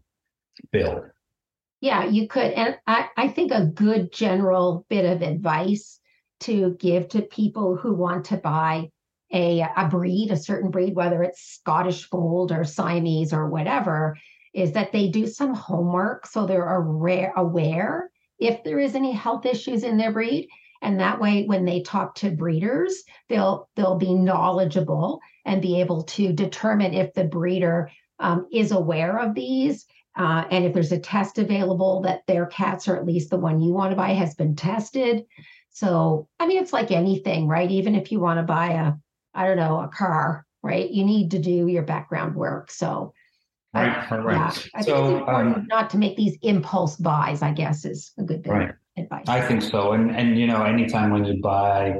bill. 0.70 1.04
Yeah, 1.80 2.04
you 2.04 2.28
could. 2.28 2.52
And 2.52 2.78
I, 2.86 3.08
I 3.16 3.28
think 3.28 3.50
a 3.50 3.66
good 3.66 4.12
general 4.12 4.86
bit 4.88 5.04
of 5.04 5.22
advice 5.22 5.98
to 6.40 6.76
give 6.78 7.08
to 7.08 7.22
people 7.22 7.76
who 7.76 7.94
want 7.94 8.26
to 8.26 8.36
buy 8.36 8.90
a, 9.32 9.66
a 9.76 9.88
breed, 9.88 10.30
a 10.30 10.36
certain 10.36 10.70
breed, 10.70 10.94
whether 10.94 11.22
it's 11.22 11.42
Scottish 11.42 12.08
Fold 12.08 12.52
or 12.52 12.64
Siamese 12.64 13.32
or 13.32 13.48
whatever, 13.48 14.16
is 14.52 14.72
that 14.72 14.92
they 14.92 15.08
do 15.08 15.26
some 15.26 15.54
homework 15.54 16.26
so 16.26 16.46
they're 16.46 16.76
aware, 16.76 17.32
aware 17.36 18.11
if 18.42 18.62
there 18.64 18.78
is 18.78 18.94
any 18.94 19.12
health 19.12 19.46
issues 19.46 19.84
in 19.84 19.96
their 19.96 20.12
breed. 20.12 20.48
And 20.82 20.98
that 20.98 21.20
way, 21.20 21.44
when 21.44 21.64
they 21.64 21.82
talk 21.82 22.16
to 22.16 22.30
breeders, 22.30 23.04
they'll 23.28 23.68
they'll 23.76 23.98
be 23.98 24.14
knowledgeable 24.14 25.20
and 25.44 25.62
be 25.62 25.80
able 25.80 26.02
to 26.02 26.32
determine 26.32 26.92
if 26.92 27.14
the 27.14 27.24
breeder 27.24 27.90
um, 28.18 28.46
is 28.52 28.72
aware 28.72 29.18
of 29.18 29.34
these 29.34 29.86
uh, 30.16 30.44
and 30.50 30.64
if 30.64 30.74
there's 30.74 30.92
a 30.92 30.98
test 30.98 31.38
available 31.38 32.02
that 32.02 32.26
their 32.26 32.46
cats, 32.46 32.86
or 32.86 32.96
at 32.96 33.06
least 33.06 33.30
the 33.30 33.38
one 33.38 33.60
you 33.60 33.72
want 33.72 33.92
to 33.92 33.96
buy, 33.96 34.10
has 34.10 34.34
been 34.34 34.54
tested. 34.54 35.24
So, 35.70 36.28
I 36.38 36.46
mean, 36.46 36.62
it's 36.62 36.72
like 36.72 36.90
anything, 36.90 37.48
right? 37.48 37.70
Even 37.70 37.94
if 37.94 38.12
you 38.12 38.20
want 38.20 38.38
to 38.38 38.42
buy 38.42 38.72
a, 38.72 38.92
I 39.34 39.46
don't 39.46 39.56
know, 39.56 39.80
a 39.80 39.88
car, 39.88 40.46
right? 40.62 40.90
You 40.90 41.04
need 41.04 41.30
to 41.30 41.38
do 41.38 41.66
your 41.66 41.82
background 41.82 42.34
work. 42.34 42.70
So, 42.70 43.14
right, 43.74 44.10
right, 44.10 44.24
right. 44.24 44.36
Yeah, 44.36 44.62
I 44.74 44.82
so, 44.82 44.94
think 44.94 45.12
it's 45.12 45.18
important 45.18 45.56
um, 45.56 45.66
not 45.68 45.90
to 45.90 45.98
make 45.98 46.16
these 46.16 46.36
impulse 46.42 46.96
buys. 46.96 47.42
I 47.42 47.52
guess 47.52 47.84
is 47.84 48.12
a 48.18 48.22
good 48.22 48.42
bit 48.42 48.50
right. 48.50 48.70
of 48.70 48.76
advice. 48.96 49.24
I 49.28 49.40
think 49.40 49.62
so, 49.62 49.92
and 49.92 50.14
and 50.14 50.38
you 50.38 50.46
know, 50.46 50.62
anytime 50.62 51.10
when 51.10 51.24
you 51.24 51.40
buy 51.40 51.96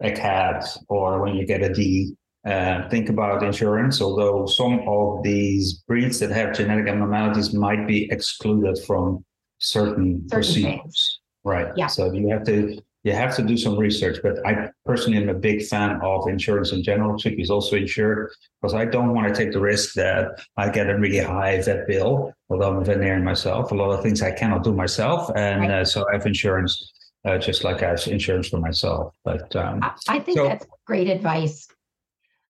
a 0.00 0.12
cat 0.12 0.64
or 0.88 1.22
when 1.22 1.34
you 1.34 1.46
get 1.46 1.62
a 1.62 1.72
D, 1.72 2.14
uh, 2.46 2.88
think 2.88 3.08
about 3.08 3.42
insurance, 3.42 4.00
although 4.00 4.46
some 4.46 4.80
of 4.86 5.22
these 5.22 5.82
breeds 5.88 6.20
that 6.20 6.30
have 6.30 6.54
genetic 6.56 6.86
abnormalities 6.86 7.52
might 7.52 7.86
be 7.86 8.10
excluded 8.12 8.78
from 8.86 9.24
certain, 9.58 10.22
certain 10.28 10.28
procedures. 10.28 10.80
Things. 10.80 11.20
Right. 11.44 11.68
Yeah. 11.76 11.86
So 11.86 12.12
you 12.12 12.28
have 12.30 12.44
to 12.44 12.80
you 13.06 13.12
have 13.12 13.34
to 13.36 13.42
do 13.42 13.56
some 13.56 13.76
research. 13.78 14.18
But 14.22 14.44
I 14.46 14.70
personally 14.84 15.18
am 15.18 15.28
a 15.28 15.34
big 15.48 15.64
fan 15.64 16.00
of 16.02 16.28
insurance 16.28 16.72
in 16.72 16.82
general. 16.82 17.16
Chicky 17.16 17.42
is 17.42 17.50
also 17.50 17.76
insured 17.76 18.30
because 18.60 18.74
I 18.74 18.84
don't 18.84 19.14
want 19.14 19.28
to 19.28 19.34
take 19.34 19.52
the 19.52 19.60
risk 19.60 19.94
that 19.94 20.38
I 20.56 20.68
get 20.68 20.90
a 20.90 20.98
really 20.98 21.18
high 21.18 21.62
vet 21.62 21.86
bill, 21.86 22.32
although 22.50 22.70
I'm 22.70 22.78
a 22.78 22.84
veterinarian 22.84 23.24
myself. 23.24 23.72
A 23.72 23.74
lot 23.74 23.90
of 23.90 24.02
things 24.02 24.22
I 24.22 24.32
cannot 24.32 24.64
do 24.64 24.72
myself, 24.74 25.30
and 25.36 25.72
uh, 25.72 25.84
so 25.84 26.04
I 26.08 26.14
have 26.16 26.26
insurance. 26.26 26.92
Uh, 27.24 27.38
just 27.38 27.64
like 27.64 27.82
I 27.82 27.88
have 27.88 28.06
insurance 28.06 28.50
for 28.50 28.60
myself, 28.60 29.12
but 29.24 29.56
um, 29.56 29.80
I 30.06 30.20
think 30.20 30.38
so, 30.38 30.44
that's 30.44 30.64
great 30.86 31.08
advice 31.08 31.66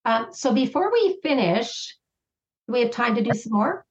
um, 0.06 0.28
so 0.30 0.54
before 0.54 0.90
we 0.92 1.18
finish, 1.20 1.96
do 2.66 2.74
we 2.74 2.80
have 2.80 2.92
time 2.92 3.16
to 3.16 3.22
do 3.22 3.32
some 3.34 3.52
more? 3.52 3.84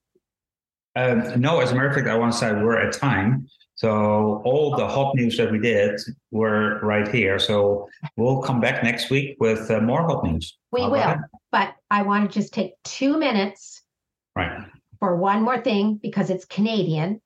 Um, 0.95 1.41
no, 1.41 1.59
as 1.59 1.73
a 1.73 1.75
matter 1.75 1.89
of 1.89 1.93
fact, 1.95 2.07
I 2.07 2.15
want 2.15 2.31
to 2.31 2.37
say 2.39 2.53
we're 2.53 2.79
at 2.79 2.93
time. 2.93 3.49
So 3.75 4.41
all 4.45 4.75
the 4.75 4.87
hot 4.87 5.15
news 5.15 5.37
that 5.37 5.51
we 5.51 5.59
did 5.59 5.99
were 6.31 6.79
right 6.81 7.07
here. 7.07 7.37
So 7.39 7.89
we'll 8.15 8.41
come 8.41 8.61
back 8.61 8.83
next 8.83 9.09
week 9.09 9.35
with 9.39 9.69
uh, 9.69 9.81
more 9.81 10.03
hot 10.03 10.23
news. 10.23 10.57
We 10.71 10.81
How 10.81 10.91
will, 10.91 11.15
but 11.51 11.75
I 11.91 12.03
want 12.03 12.31
to 12.31 12.39
just 12.39 12.53
take 12.53 12.73
two 12.85 13.17
minutes 13.17 13.81
right. 14.35 14.65
for 14.99 15.17
one 15.17 15.41
more 15.43 15.59
thing 15.59 15.99
because 16.01 16.29
it's 16.29 16.45
Canadian. 16.45 17.21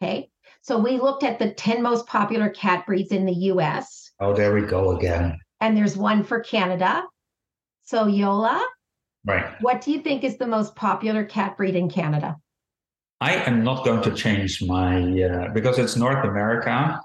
Okay. 0.00 0.30
So 0.62 0.78
we 0.78 0.98
looked 0.98 1.24
at 1.24 1.40
the 1.40 1.52
10 1.52 1.82
most 1.82 2.06
popular 2.06 2.50
cat 2.50 2.86
breeds 2.86 3.10
in 3.10 3.26
the 3.26 3.32
US. 3.32 4.12
Oh, 4.20 4.32
there 4.32 4.54
we 4.54 4.62
go 4.62 4.96
again. 4.96 5.38
And 5.60 5.76
there's 5.76 5.96
one 5.96 6.22
for 6.22 6.40
Canada. 6.40 7.02
So 7.82 8.06
Jolle, 8.06 8.60
right? 9.24 9.60
What 9.60 9.80
do 9.80 9.90
you 9.90 10.00
think 10.00 10.22
is 10.22 10.36
the 10.36 10.46
most 10.46 10.76
popular 10.76 11.24
cat 11.24 11.56
breed 11.56 11.74
in 11.74 11.90
Canada? 11.90 12.36
I 13.20 13.34
am 13.34 13.62
not 13.62 13.84
going 13.84 14.02
to 14.02 14.14
change 14.14 14.62
my 14.62 15.22
uh, 15.22 15.48
because 15.52 15.78
it's 15.78 15.94
North 15.94 16.24
America, 16.24 16.98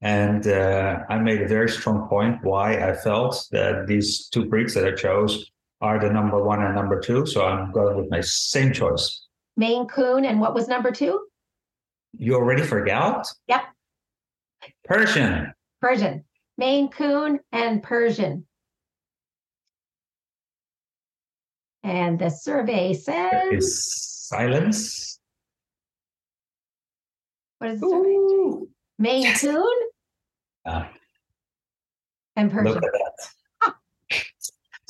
and 0.00 0.46
uh, 0.46 1.00
I 1.08 1.18
made 1.18 1.42
a 1.42 1.48
very 1.48 1.68
strong 1.68 2.08
point 2.08 2.42
why 2.42 2.88
I 2.88 2.94
felt 2.94 3.46
that 3.52 3.86
these 3.86 4.28
two 4.28 4.46
breeds 4.46 4.74
that 4.74 4.84
I 4.84 4.92
chose 4.92 5.50
are 5.80 6.00
the 6.00 6.10
number 6.10 6.42
one 6.42 6.62
and 6.62 6.74
number 6.74 7.00
two. 7.00 7.24
So 7.24 7.46
I'm 7.46 7.70
going 7.70 7.96
with 7.96 8.10
my 8.10 8.20
same 8.20 8.72
choice. 8.72 9.26
Maine 9.56 9.86
Coon, 9.86 10.24
and 10.24 10.40
what 10.40 10.54
was 10.54 10.66
number 10.66 10.90
two? 10.90 11.20
You 12.18 12.34
already 12.34 12.62
forgot? 12.62 13.28
Yep. 13.46 13.62
Persian. 14.84 15.52
Persian. 15.80 16.24
Maine 16.58 16.88
Coon 16.88 17.40
and 17.52 17.82
Persian. 17.82 18.46
And 21.82 22.18
the 22.18 22.28
survey 22.28 22.92
says 22.92 23.52
is 23.52 24.26
silence. 24.28 25.09
What 27.60 27.70
is 27.72 27.80
the 27.80 27.90
survey? 27.90 28.08
Ooh. 28.08 28.68
Maine 28.98 29.22
yes. 29.22 29.42
Coon 29.42 29.76
uh, 30.64 30.84
and 32.36 32.50
Persian. 32.50 32.74
Look 32.74 32.82
at 32.82 32.90
that. 32.92 33.74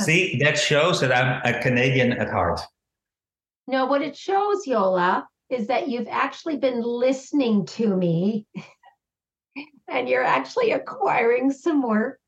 See, 0.01 0.39
that 0.39 0.57
shows 0.57 1.01
that 1.01 1.13
I'm 1.13 1.43
a 1.45 1.61
Canadian 1.61 2.13
at 2.13 2.31
heart. 2.31 2.61
No, 3.67 3.87
what 3.87 4.03
it 4.03 4.17
shows, 4.17 4.65
Jolle, 4.67 5.25
is 5.51 5.67
that 5.67 5.89
you've 5.89 6.09
actually 6.09 6.57
been 6.57 6.81
listening 6.81 7.67
to 7.67 7.95
me 7.95 8.47
and 9.89 10.09
you're 10.09 10.25
actually 10.25 10.71
acquiring 10.71 11.51
some 11.51 11.81
more 11.81 12.19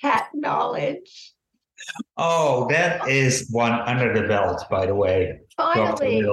cat 0.00 0.28
knowledge. 0.32 1.34
Oh, 2.16 2.66
that 2.70 3.08
is 3.08 3.48
one 3.50 3.72
under 3.72 4.12
the 4.12 4.26
belt, 4.26 4.64
by 4.70 4.86
the 4.86 4.94
way. 4.94 5.40
Finally, 5.56 6.24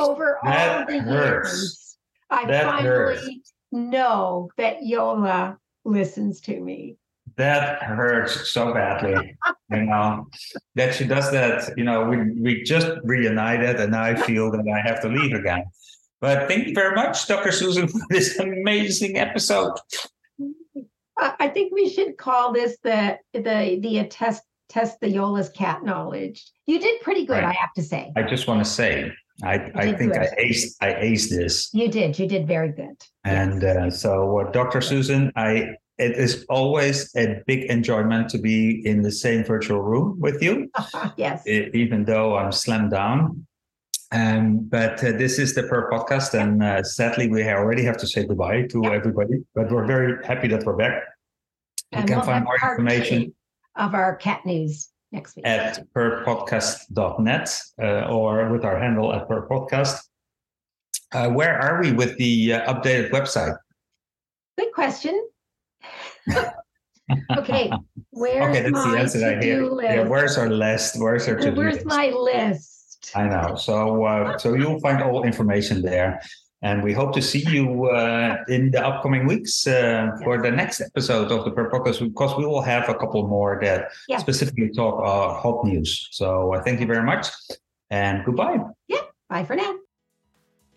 over 0.00 0.38
that 0.44 0.80
all 0.80 0.86
the 0.86 1.00
hurts. 1.00 1.50
years, 1.50 1.91
I 2.32 2.46
that 2.46 2.64
finally 2.64 2.88
hurts. 2.88 3.52
know 3.70 4.50
that 4.56 4.78
Jolle 4.82 5.56
listens 5.84 6.40
to 6.42 6.58
me. 6.60 6.96
That 7.36 7.82
hurts 7.82 8.50
so 8.50 8.74
badly. 8.74 9.36
you 9.70 9.82
know 9.82 10.26
that 10.74 10.94
she 10.94 11.04
does 11.04 11.30
that. 11.30 11.72
You 11.76 11.84
know, 11.84 12.04
we 12.04 12.30
we 12.40 12.62
just 12.62 12.88
reunited, 13.04 13.76
and 13.76 13.92
now 13.92 14.02
I 14.02 14.14
feel 14.14 14.50
that 14.50 14.64
I 14.66 14.86
have 14.86 15.00
to 15.02 15.08
leave 15.08 15.32
again. 15.32 15.64
But 16.20 16.48
thank 16.48 16.68
you 16.68 16.74
very 16.74 16.94
much, 16.94 17.26
Dr. 17.26 17.50
Susan, 17.52 17.88
for 17.88 18.00
this 18.10 18.38
amazing 18.38 19.18
episode. 19.18 19.74
I 21.18 21.48
think 21.48 21.72
we 21.72 21.88
should 21.88 22.16
call 22.16 22.52
this 22.52 22.78
the 22.82 23.18
the 23.32 23.78
the 23.80 24.06
test 24.10 24.42
test 24.68 25.00
the 25.00 25.12
Jolle's 25.12 25.50
cat 25.50 25.84
knowledge. 25.84 26.44
You 26.66 26.78
did 26.80 27.00
pretty 27.02 27.26
good, 27.26 27.34
right. 27.34 27.44
I 27.44 27.52
have 27.52 27.72
to 27.74 27.82
say. 27.82 28.12
I 28.16 28.22
just 28.22 28.46
want 28.46 28.64
to 28.64 28.70
say, 28.70 29.12
I, 29.42 29.70
I 29.74 29.92
think 29.92 30.12
good. 30.12 30.22
I 30.22 30.26
aced 30.40 30.76
I 30.80 30.92
aced 30.92 31.30
this. 31.30 31.70
You 31.72 31.88
did. 31.88 32.18
You 32.18 32.26
did 32.28 32.46
very 32.46 32.70
good. 32.70 33.02
And 33.24 33.62
yes. 33.62 33.76
uh, 33.76 33.90
so, 33.90 34.38
uh, 34.40 34.50
Dr. 34.52 34.80
Susan, 34.80 35.32
I 35.34 35.74
it 35.98 36.12
is 36.12 36.44
always 36.48 37.14
a 37.16 37.42
big 37.46 37.64
enjoyment 37.64 38.28
to 38.30 38.38
be 38.38 38.86
in 38.86 39.02
the 39.02 39.10
same 39.10 39.44
virtual 39.44 39.80
room 39.80 40.18
with 40.20 40.42
you. 40.42 40.70
yes. 41.16 41.42
even 41.46 42.04
though 42.04 42.36
I'm 42.36 42.52
slammed 42.52 42.90
down. 42.90 43.46
Um, 44.10 44.58
but 44.68 45.02
uh, 45.02 45.12
this 45.12 45.38
is 45.38 45.54
the 45.54 45.62
Purr 45.62 45.90
podcast, 45.90 46.38
and 46.38 46.62
uh, 46.62 46.82
sadly, 46.82 47.28
we 47.28 47.48
already 47.48 47.82
have 47.84 47.96
to 47.96 48.06
say 48.06 48.24
goodbye 48.24 48.62
to 48.62 48.80
yep. 48.82 48.92
everybody. 48.92 49.42
But 49.54 49.72
we're 49.72 49.86
very 49.86 50.24
happy 50.24 50.48
that 50.48 50.64
we're 50.64 50.76
back. 50.76 51.02
You 51.92 51.98
and 51.98 52.08
can 52.08 52.16
we'll 52.18 52.26
find 52.26 52.44
more 52.44 52.56
information 52.56 53.34
of 53.76 53.94
our 53.94 54.16
cat 54.16 54.44
news 54.44 54.91
next 55.12 55.36
week 55.36 55.46
at 55.46 55.84
purrpodcast.net 55.94 57.60
uh, 57.80 58.10
or 58.10 58.50
with 58.50 58.64
our 58.64 58.78
handle 58.78 59.12
at 59.12 59.28
perpodcast. 59.28 59.98
Uh, 61.12 61.28
where 61.28 61.58
are 61.60 61.80
we 61.80 61.92
with 61.92 62.16
the 62.16 62.54
uh, 62.54 62.74
updated 62.74 63.10
website? 63.10 63.56
Good 64.58 64.72
question. 64.72 65.28
okay, 67.36 67.70
where's 68.10 68.56
okay, 68.56 68.70
that's 68.70 68.84
the 68.84 68.98
answer 68.98 69.26
I 69.26 69.42
hear. 69.42 69.82
Yeah, 69.82 70.04
where's 70.04 70.38
our 70.38 70.48
list? 70.48 70.98
Where's 70.98 71.28
our 71.28 71.36
to-do 71.36 71.56
Where's 71.56 71.74
list? 71.74 71.86
my 71.86 72.06
list? 72.08 73.10
I 73.14 73.28
know. 73.28 73.56
So, 73.56 74.04
uh, 74.04 74.38
so 74.38 74.54
you'll 74.54 74.80
find 74.80 75.02
all 75.02 75.24
information 75.24 75.82
there, 75.82 76.22
and 76.62 76.82
we 76.82 76.92
hope 76.92 77.12
to 77.12 77.22
see 77.22 77.44
you 77.48 77.86
uh, 77.86 78.36
in 78.48 78.70
the 78.70 78.84
upcoming 78.84 79.26
weeks 79.26 79.66
uh, 79.66 80.12
for 80.22 80.40
the 80.40 80.50
next 80.50 80.80
episode 80.80 81.30
of 81.32 81.44
the 81.44 81.50
Purr 81.50 81.70
Podcast 81.70 82.00
because 82.00 82.36
we 82.38 82.46
will 82.46 82.62
have 82.62 82.88
a 82.88 82.94
couple 82.94 83.26
more 83.26 83.58
that 83.62 83.90
yeah. 84.08 84.18
specifically 84.18 84.70
talk 84.70 85.00
uh, 85.00 85.40
hot 85.40 85.64
news. 85.64 86.08
So, 86.12 86.54
uh, 86.54 86.62
thank 86.62 86.80
you 86.80 86.86
very 86.86 87.04
much, 87.04 87.28
and 87.90 88.24
goodbye. 88.24 88.58
Yeah, 88.88 89.00
bye 89.28 89.44
for 89.44 89.56
now. 89.56 89.74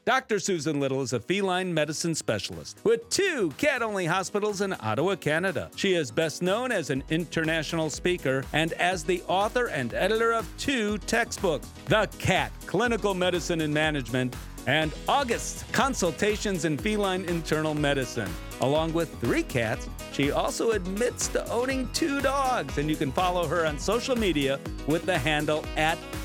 Dr. 0.06 0.38
Susan 0.38 0.80
Little 0.80 1.02
is 1.02 1.14
a 1.14 1.20
feline 1.20 1.74
medicine 1.74 2.14
specialist 2.14 2.78
with 2.84 3.10
two 3.10 3.52
cat 3.58 3.82
only 3.82 4.06
hospitals 4.06 4.62
in 4.62 4.76
Ottawa, 4.80 5.16
Canada. 5.16 5.72
She 5.76 5.96
is 5.96 6.12
best 6.12 6.44
known 6.44 6.72
as 6.72 6.92
an 6.92 7.04
international 7.10 7.90
speaker 7.90 8.44
and 8.54 8.74
as 8.74 9.04
the 9.04 9.24
author 9.28 9.66
and 9.70 9.96
editor 9.96 10.32
of 10.32 10.48
two 10.60 11.00
textbooks 11.00 11.68
The 11.86 12.08
Cat 12.20 12.52
Clinical 12.68 13.16
Medicine 13.16 13.62
and 13.62 13.74
Management 13.74 14.36
and 14.68 14.94
August 15.08 15.72
Consultations 15.72 16.66
in 16.66 16.78
Feline 16.78 17.26
Internal 17.26 17.74
Medicine. 17.74 18.32
Along 18.62 18.94
with 18.94 19.14
three 19.20 19.44
cats, 19.44 19.90
she 20.12 20.32
also 20.32 20.72
admits 20.72 21.28
to 21.30 21.48
owning 21.52 21.90
two 21.94 22.22
dogs, 22.22 22.78
and 22.78 22.90
you 22.90 22.96
can 22.96 23.12
follow 23.12 23.48
her 23.48 23.66
on 23.66 23.78
social 23.78 24.16
media 24.16 24.60
with 24.88 25.06
the 25.06 25.18
handle 25.18 25.64
at 25.76 25.98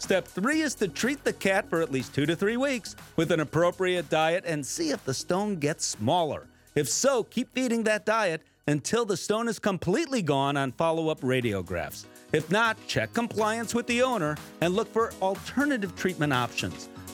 Step 0.00 0.26
three 0.26 0.62
is 0.62 0.74
to 0.76 0.88
treat 0.88 1.22
the 1.24 1.32
cat 1.32 1.68
for 1.68 1.82
at 1.82 1.92
least 1.92 2.14
two 2.14 2.24
to 2.24 2.34
three 2.34 2.56
weeks 2.56 2.96
with 3.16 3.30
an 3.30 3.40
appropriate 3.40 4.08
diet 4.08 4.42
and 4.46 4.64
see 4.64 4.90
if 4.90 5.04
the 5.04 5.12
stone 5.12 5.56
gets 5.56 5.84
smaller. 5.84 6.46
If 6.74 6.88
so, 6.88 7.24
keep 7.24 7.52
feeding 7.52 7.84
that 7.84 8.06
diet 8.06 8.42
until 8.66 9.04
the 9.04 9.16
stone 9.16 9.46
is 9.46 9.58
completely 9.58 10.22
gone 10.22 10.56
on 10.56 10.72
follow 10.72 11.10
up 11.10 11.20
radiographs. 11.20 12.06
If 12.32 12.50
not, 12.50 12.78
check 12.86 13.12
compliance 13.12 13.74
with 13.74 13.86
the 13.86 14.00
owner 14.00 14.38
and 14.62 14.74
look 14.74 14.90
for 14.90 15.12
alternative 15.20 15.94
treatment 15.96 16.32
options. 16.32 16.88